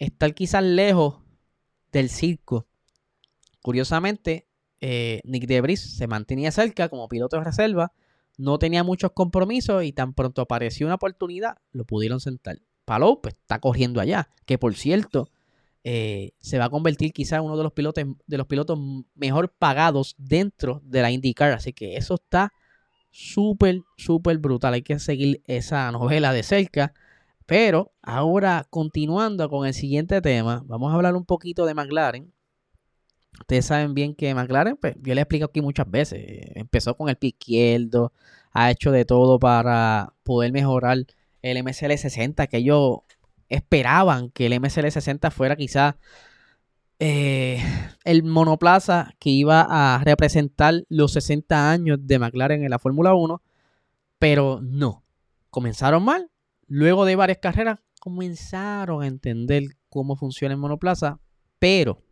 estar 0.00 0.34
quizás 0.34 0.64
lejos 0.64 1.25
del 1.96 2.10
circo. 2.10 2.66
Curiosamente, 3.62 4.46
eh, 4.80 5.22
Nick 5.24 5.46
Debris 5.46 5.80
se 5.80 6.06
mantenía 6.06 6.50
cerca 6.50 6.90
como 6.90 7.08
piloto 7.08 7.38
de 7.38 7.44
reserva, 7.44 7.92
no 8.36 8.58
tenía 8.58 8.84
muchos 8.84 9.12
compromisos 9.12 9.82
y 9.82 9.92
tan 9.92 10.12
pronto 10.12 10.42
apareció 10.42 10.86
una 10.86 10.96
oportunidad, 10.96 11.56
lo 11.72 11.84
pudieron 11.84 12.20
sentar. 12.20 12.58
Palou 12.84 13.22
pues, 13.22 13.34
está 13.34 13.58
corriendo 13.60 14.00
allá, 14.00 14.28
que 14.44 14.58
por 14.58 14.74
cierto, 14.74 15.30
eh, 15.84 16.32
se 16.40 16.58
va 16.58 16.66
a 16.66 16.70
convertir 16.70 17.14
quizás 17.14 17.40
uno 17.40 17.56
de 17.56 17.62
los 17.62 17.72
pilotos 17.72 18.04
de 18.26 18.36
los 18.36 18.46
pilotos 18.46 18.78
mejor 19.14 19.54
pagados 19.58 20.14
dentro 20.18 20.82
de 20.84 21.00
la 21.00 21.10
IndyCar. 21.10 21.52
Así 21.52 21.72
que 21.72 21.96
eso 21.96 22.14
está 22.14 22.52
súper, 23.10 23.80
súper 23.96 24.36
brutal. 24.38 24.74
Hay 24.74 24.82
que 24.82 24.98
seguir 24.98 25.42
esa 25.46 25.90
novela 25.92 26.34
de 26.34 26.42
cerca. 26.42 26.92
Pero 27.46 27.92
ahora, 28.02 28.66
continuando 28.68 29.48
con 29.48 29.66
el 29.66 29.74
siguiente 29.74 30.20
tema, 30.20 30.62
vamos 30.66 30.92
a 30.92 30.96
hablar 30.96 31.14
un 31.14 31.24
poquito 31.24 31.64
de 31.64 31.74
McLaren. 31.74 32.32
Ustedes 33.40 33.66
saben 33.66 33.94
bien 33.94 34.14
que 34.14 34.34
McLaren, 34.34 34.76
pues, 34.76 34.96
yo 35.00 35.14
le 35.14 35.20
he 35.20 35.22
explicado 35.22 35.50
aquí 35.50 35.60
muchas 35.62 35.88
veces, 35.88 36.20
empezó 36.56 36.96
con 36.96 37.08
el 37.08 37.16
pie 37.16 37.28
izquierdo, 37.28 38.12
ha 38.52 38.70
hecho 38.70 38.90
de 38.90 39.04
todo 39.04 39.38
para 39.38 40.14
poder 40.24 40.52
mejorar 40.52 40.98
el 41.42 41.62
MSL 41.62 41.96
60, 41.96 42.46
que 42.48 42.56
ellos 42.56 42.98
esperaban 43.48 44.30
que 44.30 44.46
el 44.46 44.60
MSL 44.60 44.90
60 44.90 45.30
fuera 45.30 45.54
quizás 45.54 45.94
eh, 46.98 47.62
el 48.04 48.24
monoplaza 48.24 49.14
que 49.20 49.30
iba 49.30 49.66
a 49.68 50.02
representar 50.02 50.84
los 50.88 51.12
60 51.12 51.70
años 51.70 51.98
de 52.02 52.18
McLaren 52.18 52.64
en 52.64 52.70
la 52.70 52.78
Fórmula 52.80 53.14
1, 53.14 53.40
pero 54.18 54.60
no, 54.62 55.04
comenzaron 55.50 56.02
mal 56.02 56.30
Luego 56.68 57.04
de 57.04 57.16
varias 57.16 57.38
carreras 57.38 57.78
comenzaron 58.00 59.02
a 59.02 59.06
entender 59.06 59.64
cómo 59.88 60.16
funciona 60.16 60.54
el 60.54 60.60
monoplaza, 60.60 61.20
pero 61.58 62.02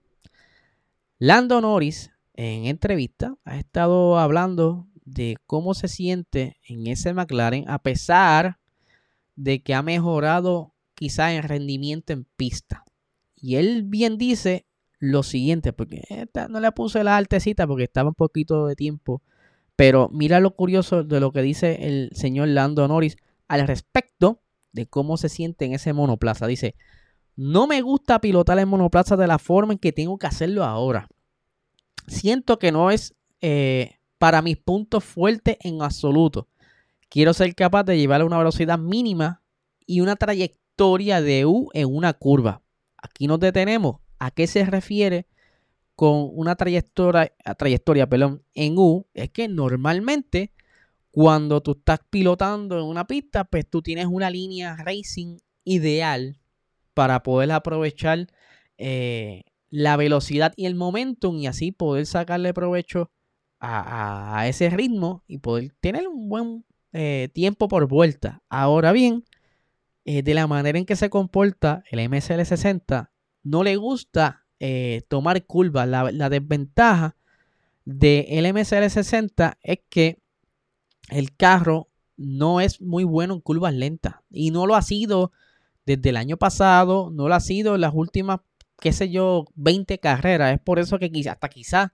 Lando 1.19 1.61
Norris 1.61 2.11
en 2.35 2.67
entrevista 2.67 3.37
ha 3.45 3.57
estado 3.57 4.19
hablando 4.19 4.89
de 5.05 5.37
cómo 5.47 5.75
se 5.75 5.89
siente 5.89 6.57
en 6.69 6.87
ese 6.87 7.13
McLaren 7.13 7.69
a 7.69 7.79
pesar 7.79 8.59
de 9.37 9.63
que 9.63 9.75
ha 9.75 9.83
mejorado 9.83 10.75
quizá 10.95 11.35
en 11.35 11.43
rendimiento 11.43 12.13
en 12.13 12.25
pista. 12.37 12.85
Y 13.37 13.57
él 13.57 13.83
bien 13.85 14.19
dice 14.19 14.67
lo 14.99 15.23
siguiente, 15.23 15.73
porque 15.73 16.03
no 16.49 16.61
le 16.61 16.73
puse 16.73 17.05
la 17.05 17.17
altecita 17.17 17.67
porque 17.67 17.85
estaba 17.85 18.09
un 18.09 18.15
poquito 18.15 18.67
de 18.67 18.77
tiempo, 18.77 19.23
pero 19.77 20.09
mira 20.11 20.41
lo 20.41 20.53
curioso 20.53 21.05
de 21.05 21.21
lo 21.21 21.33
que 21.33 21.43
dice 21.43 21.87
el 21.89 22.11
señor 22.15 22.49
Lando 22.49 22.89
Norris 22.89 23.17
al 23.49 23.67
respecto 23.67 24.41
de 24.75 24.87
cómo 24.87 25.17
se 25.17 25.29
siente 25.29 25.65
en 25.65 25.73
ese 25.73 25.93
monoplaza. 25.93 26.47
Dice, 26.47 26.75
no 27.37 27.67
me 27.67 27.81
gusta 27.81 28.21
pilotar 28.21 28.59
el 28.59 28.67
monoplaza 28.67 29.17
de 29.17 29.27
la 29.27 29.39
forma 29.39 29.73
en 29.73 29.79
que 29.79 29.93
tengo 29.93 30.19
que 30.19 30.27
hacerlo 30.27 30.65
ahora. 30.65 31.09
Siento 32.07 32.59
que 32.59 32.73
no 32.73 32.91
es 32.91 33.15
eh, 33.41 33.99
para 34.19 34.43
mis 34.43 34.59
puntos 34.59 35.05
fuertes 35.05 35.57
en 35.61 35.81
absoluto. 35.81 36.49
Quiero 37.09 37.33
ser 37.33 37.55
capaz 37.55 37.85
de 37.85 37.97
llevar 37.97 38.25
una 38.25 38.39
velocidad 38.39 38.79
mínima 38.79 39.43
y 39.87 40.01
una 40.01 40.17
trayectoria 40.17 41.23
de 41.23 41.47
U 41.47 41.71
en 41.73 41.95
una 41.95 42.13
curva. 42.13 42.63
Aquí 42.97 43.27
nos 43.27 43.39
detenemos. 43.39 44.01
¿A 44.19 44.33
qué 44.33 44.47
se 44.47 44.65
refiere 44.65 45.29
con 45.95 46.31
una 46.33 46.57
trayectoria, 46.57 47.33
trayectoria 47.57 48.09
perdón, 48.09 48.43
en 48.55 48.77
U? 48.77 49.07
Es 49.15 49.31
que 49.31 49.47
normalmente 49.47 50.53
cuando 51.15 51.61
tú 51.61 51.77
estás 51.79 52.01
pilotando 52.11 52.77
en 52.77 52.87
una 52.87 53.07
pista, 53.07 53.45
pues 53.45 53.71
tú 53.71 53.83
tienes 53.83 54.07
una 54.07 54.31
línea 54.31 54.77
racing 54.85 55.37
ideal 55.63 56.41
para 56.93 57.23
poder 57.23 57.53
aprovechar 57.53 58.27
eh, 58.79 59.45
la 59.71 59.97
velocidad 59.97 60.53
y 60.57 60.67
el 60.67 60.75
momentum 60.75 61.39
y 61.39 61.47
así 61.47 61.71
poder 61.71 62.07
sacarle 62.07 62.53
provecho 62.53 63.13
a, 63.61 64.45
ese 64.49 64.69
ritmo 64.71 65.23
y 65.29 65.39
poder 65.39 65.73
tener 65.81 66.09
un 66.09 66.29
buen 66.29 66.65
eh, 66.93 67.29
tiempo 67.33 67.69
por 67.69 67.87
vuelta. 67.87 68.43
Ahora 68.49 68.91
bien, 68.91 69.25
eh, 70.05 70.25
de 70.25 70.35
la 70.35 70.49
manera 70.49 70.77
en 70.79 70.85
que 70.85 70.97
se 70.97 71.11
comporta 71.11 71.85
el 71.93 72.01
MSL60, 72.01 73.11
no 73.45 73.63
le 73.63 73.77
gusta 73.77 74.47
eh, 74.59 75.03
tomar 75.07 75.47
curvas. 75.47 75.87
La, 75.87 76.29
desventaja 76.29 77.17
del 77.85 78.53
MSL 78.53 78.91
60 78.91 79.59
es 79.63 79.79
que 79.89 80.19
el 81.09 81.37
carro 81.37 81.89
no 82.17 82.61
es 82.61 82.81
muy 82.81 83.05
bueno 83.05 83.35
en 83.35 83.41
curvas 83.41 83.75
lentas 83.75 84.17
y 84.31 84.51
no 84.51 84.67
lo 84.67 84.77
ha 84.77 84.83
sido 84.83 85.33
desde 85.87 86.11
el 86.11 86.17
año 86.17 86.37
pasado, 86.37 87.11
no 87.11 87.29
lo 87.29 87.35
ha 87.35 87.41
sido 87.41 87.75
en 87.75 87.83
las 87.83 87.93
últimas, 87.95 88.41
qué 88.81 88.93
sé 88.93 89.11
yo, 89.11 89.47
20 89.55 89.99
carreras. 89.99 90.55
Es 90.55 90.61
por 90.61 90.79
eso 90.79 90.99
que 90.99 91.11
hasta 91.29 91.49
quizás 91.49 91.91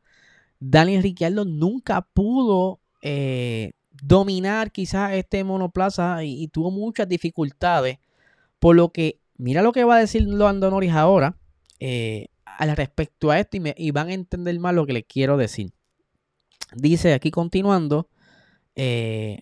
Daniel 0.60 1.02
Ricciardo 1.02 1.44
nunca 1.44 2.02
pudo 2.02 2.80
eh, 3.02 3.72
dominar 3.90 4.70
quizás 4.70 5.12
este 5.12 5.42
monoplaza 5.42 6.22
y, 6.22 6.48
tuvo 6.48 6.70
muchas 6.70 7.08
dificultades. 7.08 7.98
Por 8.58 8.76
lo 8.76 8.90
que, 8.92 9.18
mira 9.36 9.62
lo 9.62 9.72
que 9.72 9.84
va 9.84 9.96
a 9.96 10.00
decir 10.00 10.22
Lando 10.26 10.70
Norris 10.70 10.92
ahora 10.92 11.36
eh, 11.80 12.28
al 12.44 12.76
respecto 12.76 13.30
a 13.30 13.40
esto 13.40 13.56
y, 13.56 13.74
y, 13.76 13.90
van 13.90 14.08
a 14.08 14.14
entender 14.14 14.58
más 14.60 14.74
lo 14.74 14.86
que 14.86 14.92
les 14.92 15.04
quiero 15.04 15.36
decir. 15.36 15.72
Dice 16.74 17.14
aquí 17.14 17.30
continuando, 17.30 18.08
eh, 18.76 19.40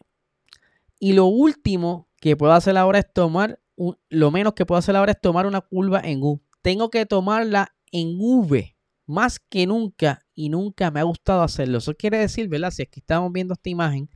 y 0.99 1.13
lo 1.13 1.27
último 1.27 2.09
que 2.21 2.37
puedo 2.37 2.53
hacer 2.53 2.77
ahora 2.77 2.99
es 2.99 3.13
tomar, 3.13 3.61
lo 4.09 4.31
menos 4.31 4.55
que 4.55 4.67
puedo 4.67 4.79
hacer 4.79 4.97
ahora 4.97 5.13
es 5.13 5.21
tomar 5.21 5.47
una 5.47 5.61
curva 5.61 6.01
en 6.05 6.23
U. 6.23 6.41
Tengo 6.63 6.91
que 6.91 7.07
tomarla 7.07 7.75
en 7.93 8.17
V 8.19 8.77
más 9.07 9.39
que 9.41 9.67
nunca 9.67 10.27
y 10.35 10.51
nunca 10.51 10.91
me 10.91 11.01
ha 11.01 11.05
gustado 11.05 11.43
hacerlo. 11.43 11.79
Eso 11.79 11.95
quiere 11.95 12.19
decir, 12.19 12.49
¿verdad? 12.49 12.71
Si 12.71 12.83
es 12.83 12.89
que 12.89 13.01
estamos 13.01 13.33
viendo 13.33 13.55
esta 13.55 13.71
imagen, 13.71 14.11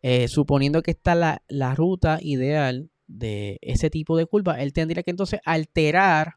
eh, 0.00 0.28
suponiendo 0.28 0.82
que 0.82 0.92
está 0.92 1.14
la, 1.14 1.42
la, 1.48 1.74
ruta 1.74 2.18
ideal 2.22 2.90
de 3.06 3.58
ese 3.60 3.90
tipo 3.90 4.16
de 4.16 4.26
curva, 4.26 4.60
él 4.62 4.72
tendría 4.72 5.02
que 5.02 5.10
entonces 5.10 5.40
alterar 5.44 6.36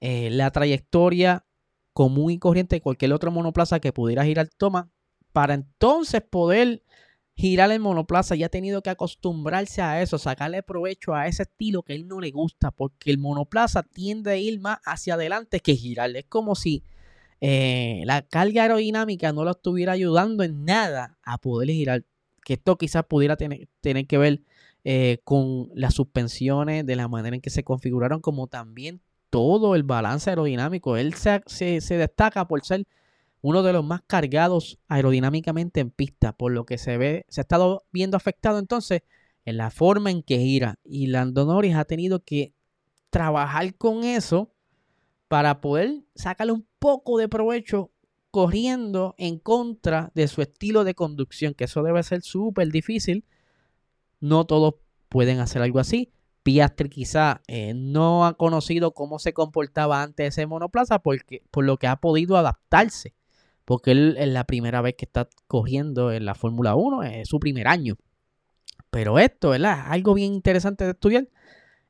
eh, 0.00 0.30
la 0.30 0.50
trayectoria 0.50 1.44
común 1.92 2.32
y 2.32 2.38
corriente 2.38 2.76
de 2.76 2.80
cualquier 2.80 3.12
otro 3.12 3.30
monoplaza 3.30 3.80
que 3.80 3.92
pudiera 3.92 4.24
girar 4.24 4.48
toma 4.48 4.90
para 5.32 5.54
entonces 5.54 6.22
poder 6.22 6.82
girar 7.34 7.70
el 7.70 7.80
monoplaza 7.80 8.34
ya 8.34 8.46
ha 8.46 8.50
tenido 8.50 8.82
que 8.82 8.90
acostumbrarse 8.90 9.82
a 9.82 10.02
eso, 10.02 10.18
sacarle 10.18 10.62
provecho 10.62 11.14
a 11.14 11.26
ese 11.26 11.44
estilo 11.44 11.82
que 11.82 11.94
él 11.94 12.06
no 12.06 12.20
le 12.20 12.30
gusta, 12.30 12.70
porque 12.70 13.10
el 13.10 13.18
monoplaza 13.18 13.82
tiende 13.82 14.32
a 14.32 14.36
ir 14.36 14.60
más 14.60 14.78
hacia 14.84 15.14
adelante 15.14 15.60
que 15.60 15.74
girar. 15.74 16.14
Es 16.16 16.26
como 16.26 16.54
si 16.54 16.84
eh, 17.40 18.02
la 18.06 18.22
carga 18.22 18.62
aerodinámica 18.62 19.32
no 19.32 19.44
lo 19.44 19.52
estuviera 19.52 19.92
ayudando 19.92 20.44
en 20.44 20.64
nada 20.64 21.18
a 21.22 21.38
poder 21.38 21.70
girar. 21.70 22.04
Que 22.44 22.54
esto 22.54 22.76
quizás 22.76 23.04
pudiera 23.04 23.36
tener, 23.36 23.68
tener 23.80 24.06
que 24.06 24.18
ver 24.18 24.42
eh, 24.84 25.18
con 25.24 25.70
las 25.74 25.94
suspensiones, 25.94 26.84
de 26.86 26.96
la 26.96 27.08
manera 27.08 27.36
en 27.36 27.42
que 27.42 27.50
se 27.50 27.64
configuraron, 27.64 28.20
como 28.20 28.48
también 28.48 29.00
todo 29.30 29.74
el 29.74 29.84
balance 29.84 30.28
aerodinámico. 30.28 30.96
Él 30.96 31.14
se, 31.14 31.42
se 31.46 31.96
destaca 31.96 32.46
por 32.46 32.64
ser 32.64 32.84
uno 33.42 33.64
de 33.64 33.72
los 33.72 33.84
más 33.84 34.02
cargados 34.06 34.78
aerodinámicamente 34.88 35.80
en 35.80 35.90
pista, 35.90 36.32
por 36.32 36.52
lo 36.52 36.64
que 36.64 36.78
se 36.78 36.96
ve, 36.96 37.26
se 37.28 37.40
ha 37.40 37.42
estado 37.42 37.84
viendo 37.92 38.16
afectado 38.16 38.58
entonces 38.58 39.02
en 39.44 39.56
la 39.56 39.70
forma 39.70 40.12
en 40.12 40.22
que 40.22 40.38
gira. 40.38 40.78
Y 40.84 41.08
Lando 41.08 41.44
Norris 41.44 41.74
ha 41.74 41.84
tenido 41.84 42.22
que 42.22 42.54
trabajar 43.10 43.74
con 43.74 44.04
eso 44.04 44.54
para 45.26 45.60
poder 45.60 46.04
sacarle 46.14 46.52
un 46.52 46.66
poco 46.78 47.18
de 47.18 47.28
provecho 47.28 47.90
corriendo 48.30 49.16
en 49.18 49.40
contra 49.40 50.12
de 50.14 50.28
su 50.28 50.40
estilo 50.40 50.84
de 50.84 50.94
conducción, 50.94 51.54
que 51.54 51.64
eso 51.64 51.82
debe 51.82 52.02
ser 52.04 52.22
súper 52.22 52.70
difícil. 52.70 53.24
No 54.20 54.46
todos 54.46 54.76
pueden 55.08 55.40
hacer 55.40 55.62
algo 55.62 55.80
así. 55.80 56.12
Piastri 56.44 56.88
quizá 56.88 57.42
eh, 57.48 57.74
no 57.74 58.24
ha 58.24 58.34
conocido 58.34 58.94
cómo 58.94 59.18
se 59.18 59.32
comportaba 59.32 60.02
antes 60.02 60.28
ese 60.28 60.46
monoplaza 60.46 61.00
porque, 61.00 61.42
por 61.50 61.64
lo 61.64 61.76
que 61.76 61.88
ha 61.88 61.96
podido 61.96 62.36
adaptarse 62.36 63.14
porque 63.64 63.92
él 63.92 64.16
es 64.18 64.28
la 64.28 64.44
primera 64.44 64.80
vez 64.80 64.94
que 64.96 65.04
está 65.04 65.28
cogiendo 65.46 66.12
en 66.12 66.24
la 66.24 66.34
Fórmula 66.34 66.74
1, 66.74 67.02
es 67.04 67.28
su 67.28 67.38
primer 67.38 67.68
año. 67.68 67.96
Pero 68.90 69.18
esto, 69.18 69.50
¿verdad? 69.50 69.80
Es 69.80 69.92
algo 69.92 70.14
bien 70.14 70.34
interesante 70.34 70.84
de 70.84 70.90
estudiar 70.90 71.28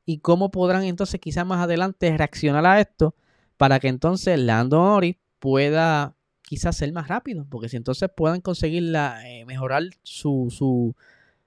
y 0.05 0.19
cómo 0.19 0.51
podrán 0.51 0.83
entonces 0.83 1.19
quizás 1.19 1.45
más 1.45 1.61
adelante 1.61 2.15
reaccionar 2.17 2.65
a 2.65 2.79
esto 2.79 3.15
para 3.57 3.79
que 3.79 3.87
entonces 3.87 4.39
Lando 4.39 4.77
Norris 4.77 5.17
pueda 5.39 6.15
quizás 6.41 6.77
ser 6.77 6.91
más 6.93 7.07
rápido, 7.07 7.45
porque 7.49 7.69
si 7.69 7.77
entonces 7.77 8.09
puedan 8.15 8.41
conseguir 8.41 8.83
la, 8.83 9.27
eh, 9.29 9.45
mejorar 9.45 9.83
su, 10.03 10.47
su 10.49 10.95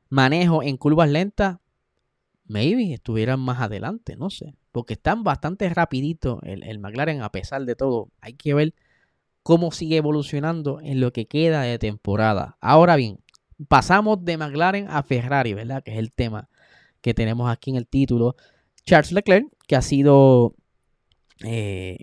manejo 0.09 0.63
en 0.63 0.77
curvas 0.77 1.11
lentas, 1.11 1.59
maybe 2.47 2.93
estuvieran 2.93 3.41
más 3.41 3.61
adelante, 3.61 4.17
no 4.17 4.31
sé, 4.31 4.55
porque 4.73 4.95
están 4.95 5.25
bastante 5.25 5.69
rapidito 5.69 6.41
el, 6.43 6.63
el 6.63 6.79
McLaren 6.79 7.23
a 7.23 7.31
pesar 7.31 7.65
de 7.65 7.77
todo. 7.77 8.09
Hay 8.21 8.35
que 8.35 8.55
ver 8.55 8.75
cómo 9.47 9.71
sigue 9.71 9.99
evolucionando 9.99 10.81
en 10.81 11.01
lo 11.01 11.13
que 11.13 11.27
queda 11.29 11.63
de 11.63 11.79
temporada. 11.79 12.59
Ahora 12.61 12.97
bien, 12.97 13.21
pasamos 13.69 14.25
de 14.25 14.37
McLaren 14.37 14.89
a 14.91 15.05
Ferrari, 15.05 15.55
¿verdad? 15.55 15.85
Que 15.85 15.93
es 15.93 15.99
el 15.99 16.11
tema 16.13 16.51
que 17.01 17.15
tenemos 17.15 17.49
aquí 17.49 17.71
en 17.71 17.77
el 17.77 17.87
título. 17.87 18.35
Charles 18.85 19.13
Leclerc, 19.13 19.47
que 19.69 19.77
ha 19.77 19.83
sido, 19.83 20.57
eh, 21.45 21.97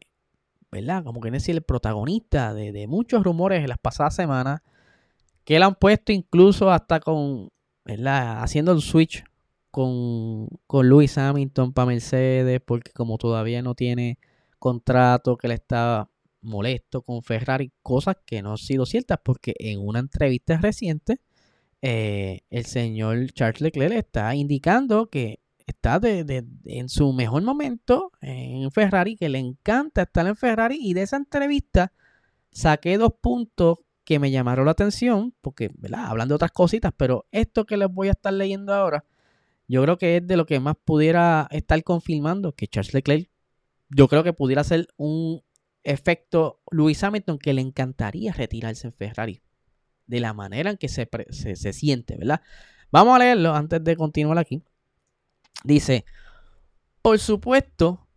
¿verdad? 0.72 1.04
Como 1.04 1.20
que 1.20 1.36
es 1.36 1.50
el 1.50 1.62
protagonista 1.64 2.54
de, 2.54 2.88
muchos 2.88 3.26
rumores 3.26 3.62
en 3.62 3.68
las 3.68 3.78
pasadas 3.78 4.16
semanas, 4.16 4.62
que 5.44 5.60
le 5.60 5.66
han 5.66 5.76
puesto 5.76 6.14
incluso 6.14 6.72
hasta 6.72 7.02
con, 7.02 7.50
¿verdad? 7.84 8.42
Haciendo 8.42 8.72
el 8.72 8.80
switch 8.80 9.26
con, 9.70 10.48
con 10.66 10.88
Lewis 10.88 11.18
Hamilton 11.18 11.74
para 11.74 11.88
Mercedes, 11.88 12.62
porque 12.66 12.94
como 12.94 13.18
todavía 13.18 13.62
no 13.62 13.76
tiene 13.76 14.18
contrato, 14.60 15.36
que 15.36 15.50
le 15.50 15.56
está 15.56 16.08
molesto 16.44 17.02
con 17.02 17.24
Ferrari, 17.24 17.72
cosas 17.82 18.18
que 18.26 18.42
no 18.42 18.52
han 18.52 18.58
sido 18.58 18.86
ciertas, 18.86 19.20
porque 19.24 19.54
en 19.60 19.80
una 19.80 20.00
entrevista 20.00 20.58
reciente, 20.58 21.20
eh, 21.82 22.42
el 22.50 22.66
señor 22.66 23.32
Charles 23.34 23.62
Leclerc 23.62 23.96
está 23.96 24.36
indicando 24.36 25.10
que 25.10 25.40
está 25.66 26.00
de, 26.00 26.46
en 26.66 26.90
su 26.90 27.14
mejor 27.14 27.44
momento 27.44 28.12
en 28.22 28.70
Ferrari, 28.72 29.16
que 29.16 29.30
le 29.30 29.40
encanta 29.40 30.04
estar 30.04 30.28
en 30.28 30.36
Ferrari, 30.36 30.78
y 30.82 30.94
de 30.94 31.04
esa 31.04 31.18
entrevista 31.18 31.94
saqué 32.52 32.98
dos 32.98 33.14
puntos 33.22 33.80
que 34.04 34.20
me 34.20 34.32
llamaron 34.32 34.66
la 34.66 34.72
atención, 34.72 35.34
porque, 35.42 35.72
¿verdad? 35.78 36.06
Hablan 36.08 36.28
de 36.28 36.36
otras 36.36 36.52
cositas, 36.52 36.92
pero 36.96 37.26
esto 37.32 37.66
que 37.66 37.78
les 37.78 37.90
voy 37.90 38.10
a 38.10 38.12
estar 38.12 38.34
leyendo 38.34 38.74
ahora, 38.74 39.06
yo 39.68 39.82
creo 39.82 39.98
que 39.98 40.18
es 40.18 40.28
de 40.28 40.38
lo 40.38 40.46
que 40.46 40.60
más 40.60 40.76
pudiera 40.84 41.48
estar 41.52 41.82
confirmando 41.84 42.54
que 42.54 42.68
Charles 42.68 42.94
Leclerc, 42.94 43.30
yo 43.90 44.08
creo 44.08 44.24
que 44.24 44.34
pudiera 44.34 44.64
ser 44.64 44.88
un 44.98 45.42
efecto 45.84 46.62
Luis 46.72 47.04
Hamilton 47.04 47.38
que 47.38 47.54
le 47.54 47.62
encantaría 47.62 48.34
retirarse 48.34 48.88
en 48.88 48.94
Ferrari. 48.94 49.42
De 50.06 50.20
la 50.20 50.34
manera 50.34 50.72
en 50.72 50.78
que 50.78 50.90
se, 50.90 51.10
se, 51.30 51.74
siente, 51.74 52.18
¿verdad? 52.18 52.42
Vamos 52.92 53.16
a 53.16 53.20
leerlo 53.20 53.54
antes 53.54 53.84
de 53.84 53.96
continuar 53.96 54.38
aquí. 54.38 54.62
Dice, 55.64 56.06
por 57.02 57.20
supuesto 57.20 58.08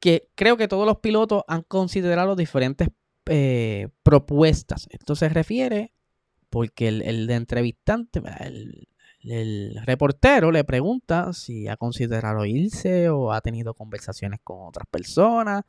que 0.00 0.28
creo 0.34 0.56
que 0.56 0.68
todos 0.68 0.86
los 0.86 0.98
pilotos 0.98 1.44
han 1.46 1.62
considerado 1.62 2.34
diferentes 2.34 2.88
eh, 3.26 3.88
propuestas. 4.02 4.88
Esto 4.90 5.14
se 5.14 5.28
refiere 5.28 5.92
porque 6.50 6.88
el, 6.88 7.26
de 7.26 7.34
entrevistante, 7.34 8.20
el, 8.40 8.88
el, 9.20 9.80
reportero 9.84 10.50
le 10.50 10.64
pregunta 10.64 11.32
si 11.32 11.68
ha 11.68 11.76
considerado 11.76 12.44
irse 12.44 13.08
o 13.08 13.32
ha 13.32 13.40
tenido 13.40 13.74
conversaciones 13.74 14.40
con 14.42 14.66
otras 14.66 14.86
personas 14.88 15.64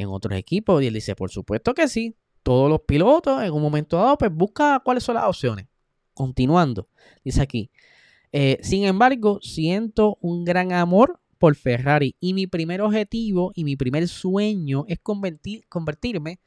en 0.00 0.08
otros 0.08 0.36
equipos. 0.36 0.82
Y 0.82 0.86
él 0.86 0.94
dice, 0.94 1.14
por 1.14 1.30
supuesto 1.30 1.74
que 1.74 1.88
sí. 1.88 2.16
Todos 2.42 2.70
los 2.70 2.80
pilotos 2.80 3.42
en 3.42 3.52
un 3.52 3.60
momento 3.60 3.98
dado, 3.98 4.16
pues 4.16 4.32
busca 4.32 4.80
cuáles 4.82 5.04
son 5.04 5.16
las 5.16 5.24
opciones. 5.24 5.66
Continuando, 6.14 6.88
dice 7.22 7.42
aquí. 7.42 7.70
Eh, 8.32 8.58
sin 8.62 8.84
embargo, 8.84 9.40
siento 9.42 10.16
un 10.22 10.44
gran 10.44 10.72
amor 10.72 11.20
por 11.38 11.54
Ferrari 11.54 12.16
y 12.18 12.32
mi 12.32 12.46
primer 12.46 12.80
objetivo 12.80 13.52
y 13.54 13.64
mi 13.64 13.76
primer 13.76 14.08
sueño 14.08 14.84
es 14.88 14.98
convertir, 15.00 15.66
convertirme 15.68 16.40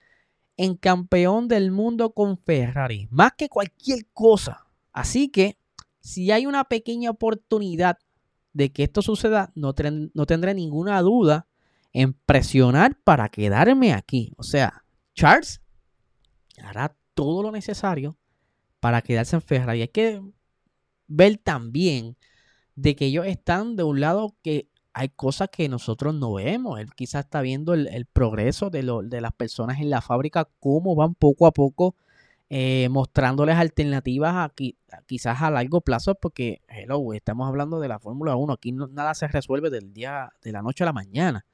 en 0.58 0.76
campeón 0.76 1.48
del 1.48 1.72
mundo 1.72 2.12
con 2.12 2.38
Ferrari, 2.38 3.08
más 3.12 3.34
que 3.38 3.50
cualquier 3.50 4.06
cosa. 4.14 4.66
Así 4.92 5.30
que 5.30 5.58
si 6.00 6.32
hay 6.32 6.46
una 6.46 6.64
pequeña 6.64 7.10
oportunidad 7.12 7.98
de 8.54 8.72
que 8.72 8.84
esto 8.84 9.02
suceda, 9.02 9.52
no, 9.56 9.74
no 10.14 10.26
tendré 10.26 10.54
ninguna 10.54 11.02
duda 11.02 11.48
en 11.94 12.14
presionar 12.14 12.98
para 13.04 13.30
quedarme 13.30 13.94
aquí. 13.94 14.34
O 14.38 14.44
sea, 14.44 14.84
Charles 15.14 15.62
hará 16.62 16.96
todo 17.14 17.44
lo 17.44 17.52
necesario 17.52 18.18
para 18.80 19.02
quedarse 19.02 19.36
en 19.36 19.42
Ferrari. 19.42 19.82
Hay 19.82 19.88
que 19.88 20.22
ver 21.08 21.38
también 21.38 22.18
de 22.76 22.96
que 22.96 23.06
ellos 23.06 23.28
están 23.28 23.76
de 23.76 23.84
un 23.84 24.00
lado 24.02 24.36
que 24.42 24.68
hay 24.94 25.10
cosas 25.10 25.50
que 25.50 25.70
nosotros 25.70 26.16
no 26.16 26.34
vemos. 26.34 26.80
Él 26.80 26.94
quizás 26.96 27.26
está 27.26 27.42
viendo 27.42 27.74
el, 27.74 28.06
progreso 28.06 28.70
de, 28.70 28.84
de, 29.06 29.22
las 29.22 29.34
personas 29.34 29.80
en 29.80 29.90
la 29.90 30.02
fábrica, 30.02 30.50
cómo 30.60 30.96
van 30.96 31.16
poco 31.16 31.48
a 31.48 31.52
poco 31.52 31.96
eh, 32.50 32.88
mostrándoles 32.90 33.56
alternativas 33.56 34.36
aquí, 34.38 34.78
quizás 35.08 35.42
a 35.42 35.50
largo 35.50 35.82
plazo, 35.82 36.14
porque 36.16 36.62
hello, 36.68 37.14
estamos 37.14 37.48
hablando 37.48 37.80
de 37.80 37.88
la 37.88 38.00
Fórmula 38.00 38.36
1. 38.36 38.54
Aquí 38.54 38.72
nada 38.72 39.14
se 39.16 39.28
resuelve 39.28 39.70
del 39.72 39.94
día 39.94 40.32
de 40.44 40.52
la 40.52 40.62
noche 40.62 40.84
a 40.84 40.86
la 40.86 40.94
mañana 40.94 41.46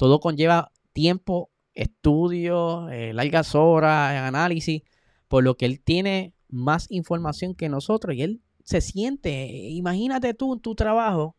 todo 0.00 0.18
conlleva 0.18 0.72
tiempo, 0.94 1.50
estudio, 1.74 2.88
eh, 2.88 3.12
largas 3.12 3.54
horas, 3.54 4.16
análisis, 4.16 4.80
por 5.28 5.44
lo 5.44 5.58
que 5.58 5.66
él 5.66 5.82
tiene 5.82 6.32
más 6.48 6.90
información 6.90 7.54
que 7.54 7.68
nosotros 7.68 8.16
y 8.16 8.22
él 8.22 8.40
se 8.64 8.80
siente, 8.80 9.46
imagínate 9.68 10.32
tú 10.32 10.54
en 10.54 10.60
tu 10.60 10.74
trabajo, 10.74 11.36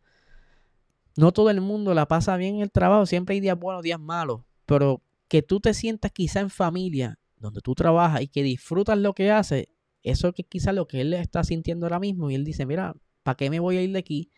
no 1.17 1.32
todo 1.32 1.50
el 1.50 1.60
mundo 1.60 1.95
la 1.95 2.08
pasa 2.08 2.38
bien 2.38 2.58
en 2.58 2.62
el 2.62 2.71
trabajo, 2.71 3.08
siempre 3.08 3.34
hay 3.34 3.41
días 3.41 3.58
buenos, 3.58 3.82
días 3.82 4.00
malos, 4.00 4.43
pero 4.67 5.02
que 5.28 5.41
tú 5.41 5.60
te 5.60 5.74
sientas 5.74 6.12
quizá 6.12 6.41
en 6.41 6.52
familia, 6.52 7.17
donde 7.38 7.62
tú 7.62 7.74
trabajas 7.74 8.21
y 8.21 8.28
que 8.28 8.43
disfrutas 8.43 8.95
lo 8.95 9.15
que 9.15 9.32
haces, 9.32 9.69
eso 10.04 10.34
que 10.34 10.43
quizá 10.43 10.71
lo 10.71 10.88
que 10.88 11.02
él 11.02 11.15
está 11.15 11.43
sintiendo 11.43 11.88
ahora 11.88 12.00
mismo 12.00 12.30
y 12.30 12.36
él 12.36 12.45
dice, 12.45 12.67
mira, 12.67 12.93
¿para 13.24 13.38
qué 13.38 13.50
me 13.50 13.60
voy 13.60 13.78
a 13.78 13.82
ir 13.82 13.91
de 13.91 13.97
aquí? 13.97 14.30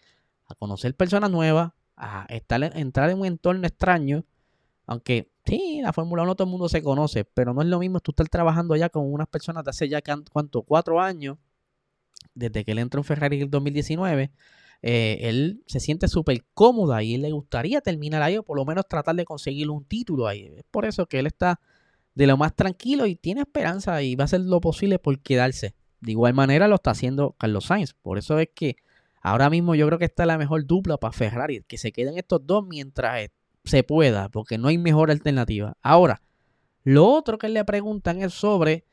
A 0.48 0.56
conocer 0.56 0.96
personas 0.96 1.30
nuevas, 1.30 1.74
a 1.96 2.26
estar, 2.30 2.64
entrar 2.78 3.10
en 3.10 3.20
un 3.20 3.26
entorno 3.26 3.66
extraño, 3.68 4.26
aunque 4.86 5.32
sí, 5.46 5.80
la 5.82 5.94
Fórmula 5.94 6.24
1 6.24 6.36
todo 6.36 6.46
el 6.46 6.52
mundo 6.52 6.70
se 6.70 6.82
conoce, 6.82 7.26
pero 7.26 7.54
no 7.54 7.62
es 7.62 7.68
lo 7.68 7.80
mismo 7.80 8.00
tú 8.00 8.12
estar 8.12 8.28
trabajando 8.30 8.76
ya 8.76 8.90
con 8.90 9.12
unas 9.12 9.28
personas 9.28 9.64
de 9.64 9.70
hace 9.70 9.90
ya, 9.90 10.02
¿cuánto? 10.32 10.64
Cuatro 10.64 11.00
años, 11.02 11.38
desde 12.34 12.64
que 12.64 12.72
él 12.72 12.80
entró 12.80 13.00
en 13.00 13.06
Ferrari 13.06 13.38
en 13.38 13.44
el 13.44 13.50
2019, 13.50 14.32
eh, 14.86 15.30
él 15.30 15.64
se 15.66 15.80
siente 15.80 16.10
súper 16.10 16.44
cómodo 16.54 17.00
y 17.00 17.18
le 17.18 17.32
gustaría 17.32 17.80
terminar 17.80 18.22
ahí 18.22 18.38
o 18.38 18.44
por 18.44 18.58
lo 18.58 18.66
menos 18.66 18.86
tratar 18.88 19.16
de 19.16 19.24
conseguir 19.24 19.70
un 19.70 19.86
título 19.86 20.28
ahí. 20.28 20.52
Es 20.58 20.66
por 20.70 20.86
eso 20.86 21.06
que 21.06 21.20
él 21.20 21.28
está 21.28 21.62
de 22.16 22.28
lo 22.28 22.38
más 22.38 22.56
tranquilo 22.56 23.06
y 23.06 23.16
tiene 23.16 23.42
esperanza 23.42 24.02
y 24.02 24.16
va 24.16 24.24
a 24.24 24.26
hacer 24.26 24.42
lo 24.42 24.60
posible 24.60 25.00
por 25.00 25.20
quedarse. 25.20 25.74
De 26.02 26.12
igual 26.12 26.34
manera 26.34 26.68
lo 26.68 26.76
está 26.76 26.92
haciendo 26.92 27.34
Carlos 27.40 27.66
Sainz. 27.66 27.94
Por 27.94 28.18
eso 28.18 28.40
es 28.40 28.50
que 28.54 28.76
ahora 29.24 29.50
mismo 29.50 29.74
yo 29.74 29.88
creo 29.88 29.98
que 29.98 30.06
esta 30.06 30.24
es 30.24 30.28
la 30.28 30.38
mejor 30.38 30.66
dupla 30.68 30.98
para 30.98 31.14
Ferrari. 31.14 31.64
Que 31.68 31.80
se 31.80 31.92
queden 31.92 32.18
estos 32.18 32.46
dos 32.46 32.66
mientras 32.68 33.30
se 33.64 33.84
pueda, 33.84 34.30
porque 34.30 34.58
no 34.58 34.68
hay 34.68 34.78
mejor 34.78 35.10
alternativa. 35.10 35.76
Ahora, 35.82 36.22
lo 36.84 37.08
otro 37.08 37.38
que 37.38 37.50
le 37.50 37.64
preguntan 37.66 38.22
es 38.22 38.34
sobre 38.34 38.86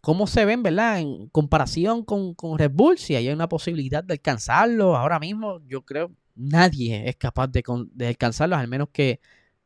cómo 0.00 0.26
se 0.26 0.44
ven, 0.44 0.62
¿verdad? 0.62 1.00
En 1.00 1.28
comparación 1.28 2.04
con, 2.04 2.34
Red 2.58 2.70
Bull, 2.72 2.98
si 2.98 3.16
hay 3.16 3.28
una 3.28 3.48
posibilidad 3.48 4.04
de 4.04 4.14
alcanzarlo. 4.14 4.96
Ahora 4.96 5.18
mismo, 5.18 5.60
yo 5.66 5.82
creo 5.82 6.12
nadie 6.36 7.08
es 7.08 7.16
capaz 7.16 7.48
de, 7.48 7.62
de 7.92 8.08
alcanzarlos, 8.08 8.58
al 8.58 8.68
menos 8.68 8.88
que 8.92 9.20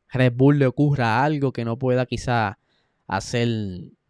Red 0.09 0.33
Bull 0.33 0.59
le 0.59 0.65
ocurra 0.65 1.23
algo 1.23 1.53
que 1.53 1.65
no 1.65 1.77
pueda 1.77 2.05
quizá 2.05 2.59
hacer 3.07 3.47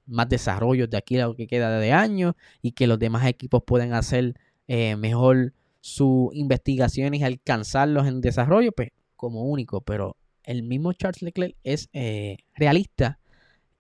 más 0.06 0.28
desarrollos 0.28 0.90
de 0.90 0.98
aquí 0.98 1.18
a 1.20 1.28
lo 1.28 1.36
que 1.36 1.48
queda 1.48 1.80
de 1.80 1.94
año 1.94 2.36
y 2.62 2.72
que 2.72 2.88
los 2.88 3.00
demás 3.00 3.26
equipos 3.28 3.64
puedan 3.66 3.94
hacer 3.94 4.36
eh, 4.70 4.96
mejor 4.96 5.54
sus 5.82 6.30
investigaciones 6.36 7.20
y 7.20 7.24
alcanzarlos 7.24 8.08
en 8.08 8.22
desarrollo, 8.22 8.72
pues 8.72 8.90
como 9.16 9.42
único. 9.46 9.82
Pero 9.82 10.16
el 10.44 10.62
mismo 10.62 10.94
Charles 10.94 11.24
Leclerc 11.24 11.56
es 11.64 11.90
eh, 11.92 12.38
realista 12.54 13.20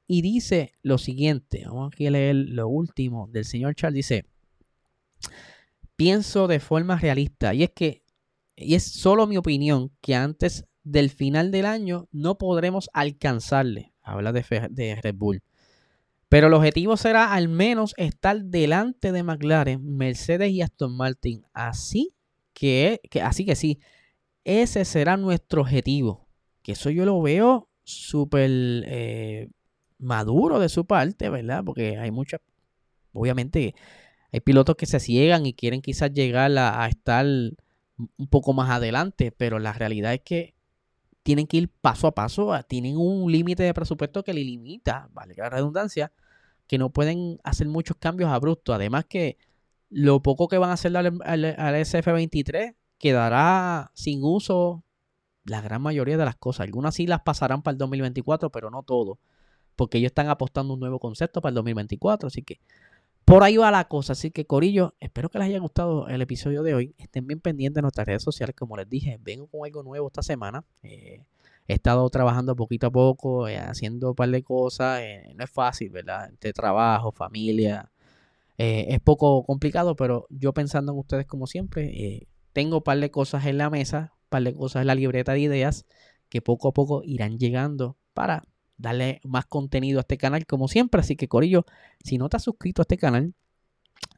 y 0.07 0.23
dice 0.23 0.73
lo 0.81 0.97
siguiente. 0.97 1.63
Vamos 1.67 1.93
aquí 1.93 2.07
a 2.07 2.11
leer 2.11 2.35
lo 2.35 2.67
último 2.67 3.29
del 3.31 3.45
señor 3.45 3.75
Charles. 3.75 3.97
Dice, 3.97 4.25
pienso 5.95 6.47
de 6.47 6.59
forma 6.59 6.97
realista. 6.97 7.53
Y 7.53 7.61
es 7.61 7.69
que, 7.69 8.01
y 8.55 8.73
es 8.73 8.83
solo 8.83 9.27
mi 9.27 9.37
opinión, 9.37 9.91
que 10.01 10.15
antes 10.15 10.65
del 10.83 11.11
final 11.11 11.51
del 11.51 11.67
año 11.67 12.07
no 12.11 12.39
podremos 12.39 12.89
alcanzarle. 12.93 13.93
Habla 14.01 14.31
de, 14.31 14.43
de 14.71 14.95
Red 14.95 15.15
Bull. 15.15 15.43
Pero 16.29 16.47
el 16.47 16.53
objetivo 16.53 16.95
será 16.95 17.33
al 17.33 17.49
menos 17.49 17.95
estar 17.97 18.39
delante 18.39 19.11
de 19.11 19.23
McLaren, 19.23 19.97
Mercedes 19.97 20.51
y 20.51 20.61
Aston 20.61 20.95
Martin. 20.95 21.43
Así 21.53 22.13
que, 22.53 23.01
que, 23.09 23.21
así 23.21 23.45
que 23.45 23.55
sí, 23.55 23.79
ese 24.43 24.85
será 24.85 25.17
nuestro 25.17 25.61
objetivo. 25.61 26.27
Que 26.61 26.73
eso 26.73 26.91
yo 26.91 27.05
lo 27.05 27.19
veo 27.21 27.67
súper 27.83 28.49
eh, 28.51 29.49
maduro 29.97 30.59
de 30.59 30.69
su 30.69 30.85
parte, 30.85 31.29
¿verdad? 31.29 31.63
Porque 31.65 31.97
hay 31.97 32.11
muchas, 32.11 32.41
obviamente, 33.11 33.73
hay 34.31 34.39
pilotos 34.39 34.75
que 34.75 34.85
se 34.85 34.99
ciegan 34.99 35.47
y 35.47 35.53
quieren 35.53 35.81
quizás 35.81 36.13
llegar 36.13 36.51
a, 36.57 36.87
estar 36.87 37.25
un 37.25 38.27
poco 38.29 38.53
más 38.53 38.69
adelante, 38.69 39.31
pero 39.31 39.59
la 39.59 39.73
realidad 39.73 40.13
es 40.13 40.21
que 40.21 40.53
tienen 41.29 41.45
que 41.45 41.57
ir 41.57 41.69
paso 41.69 42.07
a 42.07 42.15
paso, 42.15 42.59
tienen 42.67 42.97
un 42.97 43.31
límite 43.31 43.61
de 43.61 43.71
presupuesto 43.71 44.23
que 44.23 44.33
le 44.33 44.43
limita, 44.43 45.09
vale 45.13 45.35
la 45.37 45.47
redundancia, 45.47 46.11
que 46.65 46.79
no 46.79 46.89
pueden 46.89 47.39
hacer 47.43 47.67
muchos 47.67 47.97
cambios 47.97 48.31
abruptos. 48.31 48.73
Además 48.73 49.05
que 49.07 49.37
lo 49.91 50.23
poco 50.23 50.47
que 50.47 50.57
van 50.57 50.71
a 50.71 50.73
hacer 50.73 50.97
al, 50.97 51.05
al, 51.23 51.45
al 51.45 51.75
SF23 51.75 52.75
quedará 52.97 53.91
sin 53.93 54.23
uso 54.23 54.83
la 55.43 55.61
gran 55.61 55.83
mayoría 55.83 56.17
de 56.17 56.25
las 56.25 56.35
cosas. 56.35 56.61
Algunas 56.61 56.95
sí 56.95 57.05
las 57.05 57.21
pasarán 57.21 57.61
para 57.61 57.73
el 57.73 57.77
2024, 57.77 58.49
pero 58.49 58.71
no 58.71 58.81
todo 58.81 59.19
porque 59.75 59.99
ellos 59.99 60.09
están 60.09 60.29
apostando 60.29 60.73
un 60.73 60.79
nuevo 60.79 60.97
concepto 60.97 61.41
para 61.41 61.51
el 61.51 61.55
2024. 61.57 62.25
Así 62.25 62.41
que 62.41 62.59
por 63.29 63.43
ahí 63.43 63.57
va 63.57 63.69
la 63.69 63.87
cosa. 63.87 64.13
Así 64.13 64.31
que, 64.31 64.45
Corillo, 64.45 64.95
espero 64.99 65.29
que 65.29 65.37
les 65.37 65.47
haya 65.49 65.59
gustado 65.59 66.07
el 66.07 66.21
episodio 66.21 66.63
de 66.63 66.73
hoy. 66.73 66.95
Estén 66.97 67.27
bien 67.27 67.39
pendientes 67.39 67.75
de 67.75 67.81
nuestras 67.83 68.07
redes 68.07 68.23
sociales. 68.23 68.55
Como 68.55 68.75
les 68.75 68.89
dije, 68.89 69.19
vengo 69.21 69.45
con 69.47 69.65
algo 69.65 69.83
nuevo 69.83 70.07
esta 70.07 70.23
semana. 70.23 70.65
Eh, 70.81 71.23
he 71.67 71.73
estado 71.75 72.09
trabajando 72.09 72.55
poquito 72.55 72.87
a 72.87 72.91
poco, 72.91 73.47
eh, 73.47 73.59
haciendo 73.59 74.09
un 74.09 74.15
par 74.15 74.29
de 74.29 74.41
cosas. 74.43 75.01
Eh, 75.01 75.31
no 75.35 75.43
es 75.43 75.49
fácil, 75.51 75.91
¿verdad? 75.91 76.27
Entre 76.29 76.53
trabajo, 76.53 77.11
familia. 77.11 77.91
es 78.57 78.99
poco 79.01 79.45
complicado, 79.45 79.95
pero 79.95 80.25
yo 80.29 80.53
pensando 80.53 80.91
en 80.91 80.97
ustedes 80.99 81.25
como 81.27 81.47
siempre, 81.47 82.27
tengo 82.51 82.77
un 82.77 82.83
par 82.83 82.99
de 82.99 83.11
cosas 83.11 83.45
en 83.45 83.57
la 83.57 83.69
mesa, 83.69 84.13
un 84.23 84.29
par 84.29 84.43
de 84.43 84.53
cosas 84.53 84.81
en 84.81 84.87
la 84.87 84.95
libreta 84.95 85.33
de 85.33 85.39
ideas 85.39 85.85
que 86.29 86.41
poco 86.41 86.69
a 86.69 86.73
poco 86.73 87.03
irán 87.05 87.37
llegando 87.39 87.97
para 88.13 88.43
darle 88.79 89.19
más 89.23 89.45
contenido 89.45 89.99
a 89.99 90.01
este 90.01 90.17
canal 90.17 90.47
como 90.47 90.67
siempre. 90.67 91.01
Así 91.01 91.15
que 91.15 91.27
Corillo, 91.27 91.65
si 92.03 92.17
no 92.17 92.29
te 92.29 92.37
has 92.37 92.43
suscrito 92.43 92.81
a 92.81 92.83
este 92.83 92.97
canal, 92.97 93.35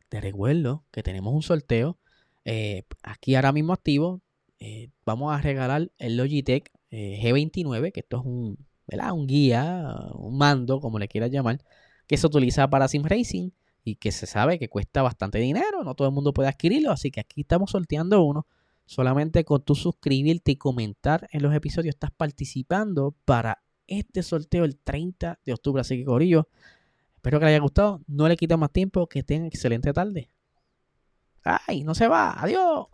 te 0.08 0.21
recuerdo 0.21 0.86
que 0.91 1.04
tenemos 1.04 1.34
un 1.34 1.41
sorteo 1.41 1.97
eh, 2.45 2.84
aquí 3.04 3.36
ahora 3.36 3.52
mismo 3.52 3.74
activo. 3.74 4.21
Eh, 4.60 4.89
vamos 5.06 5.34
a 5.34 5.41
regalar 5.41 5.91
el 5.97 6.15
Logitech 6.15 6.71
eh, 6.91 7.19
G29, 7.21 7.91
que 7.91 8.00
esto 8.02 8.19
es 8.19 8.26
un, 8.26 8.58
un 9.13 9.28
guía, 9.28 9.95
un 10.13 10.38
mando, 10.38 10.80
como 10.80 11.00
le 11.00 11.08
quieras 11.08 11.32
llamar, 11.32 11.60
que 12.08 12.17
se 12.17 12.28
utiliza 12.28 12.69
para 12.69 12.88
sim 12.88 13.04
racing 13.04 13.50
y 13.84 13.95
que 13.95 14.12
se 14.12 14.28
sabe 14.28 14.60
que 14.60 14.69
cuesta 14.69 15.02
bastante 15.02 15.39
dinero. 15.39 15.84
No 15.84 15.95
todo 15.95 16.08
el 16.08 16.13
mundo 16.13 16.34
puede 16.34 16.50
adquirirlo, 16.50 16.91
así 16.91 17.10
que 17.10 17.19
aquí 17.19 17.41
estamos 17.41 17.71
sorteando 17.71 18.24
uno. 18.24 18.45
Solamente 18.86 19.45
con 19.45 19.63
tu 19.63 19.74
suscribirte 19.74 20.52
y 20.52 20.56
comentar 20.58 21.28
en 21.32 21.41
los 21.41 21.56
episodios 21.56 21.95
estás 21.95 22.12
participando 22.12 23.15
para 23.26 23.63
este 23.91 24.23
sorteo 24.23 24.65
el 24.65 24.77
30 24.77 25.39
de 25.45 25.54
octubre. 25.54 25.82
Así 25.82 25.97
que, 25.97 26.06
Corillo, 26.06 26.47
espero 27.15 27.39
que 27.39 27.45
les 27.45 27.54
haya 27.54 27.62
gustado. 27.62 28.01
No 28.08 28.27
le 28.27 28.38
quito 28.38 28.58
más 28.58 28.71
tiempo. 28.71 29.08
Que 29.08 29.23
tengan 29.23 29.47
excelente 29.47 29.93
tarde. 29.93 30.30
¡Ay! 31.43 31.84
No 31.84 31.95
se 31.95 32.08
va. 32.08 32.34
Adiós. 32.41 32.88